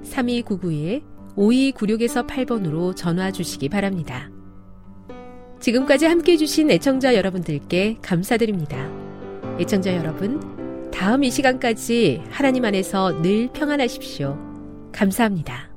3299-5296에서 0.05 2.27
8번으로 2.27 2.95
전화 2.95 3.31
주시기 3.31 3.69
바랍니다. 3.69 4.29
지금까지 5.59 6.05
함께 6.05 6.33
해주신 6.33 6.69
애청자 6.71 7.15
여러분들께 7.15 7.97
감사드립니다. 8.01 8.89
애청자 9.59 9.95
여러분, 9.95 10.91
다음 10.91 11.23
이 11.23 11.31
시간까지 11.31 12.23
하나님 12.29 12.65
안에서 12.65 13.21
늘 13.21 13.49
평안하십시오. 13.51 14.37
감사합니다. 14.91 15.71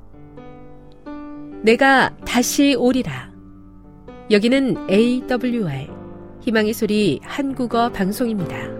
내가 1.63 2.15
다시 2.25 2.75
오리라. 2.75 3.31
여기는 4.31 4.89
AWR, 4.89 5.87
희망의 6.41 6.73
소리 6.73 7.19
한국어 7.23 7.89
방송입니다. 7.89 8.78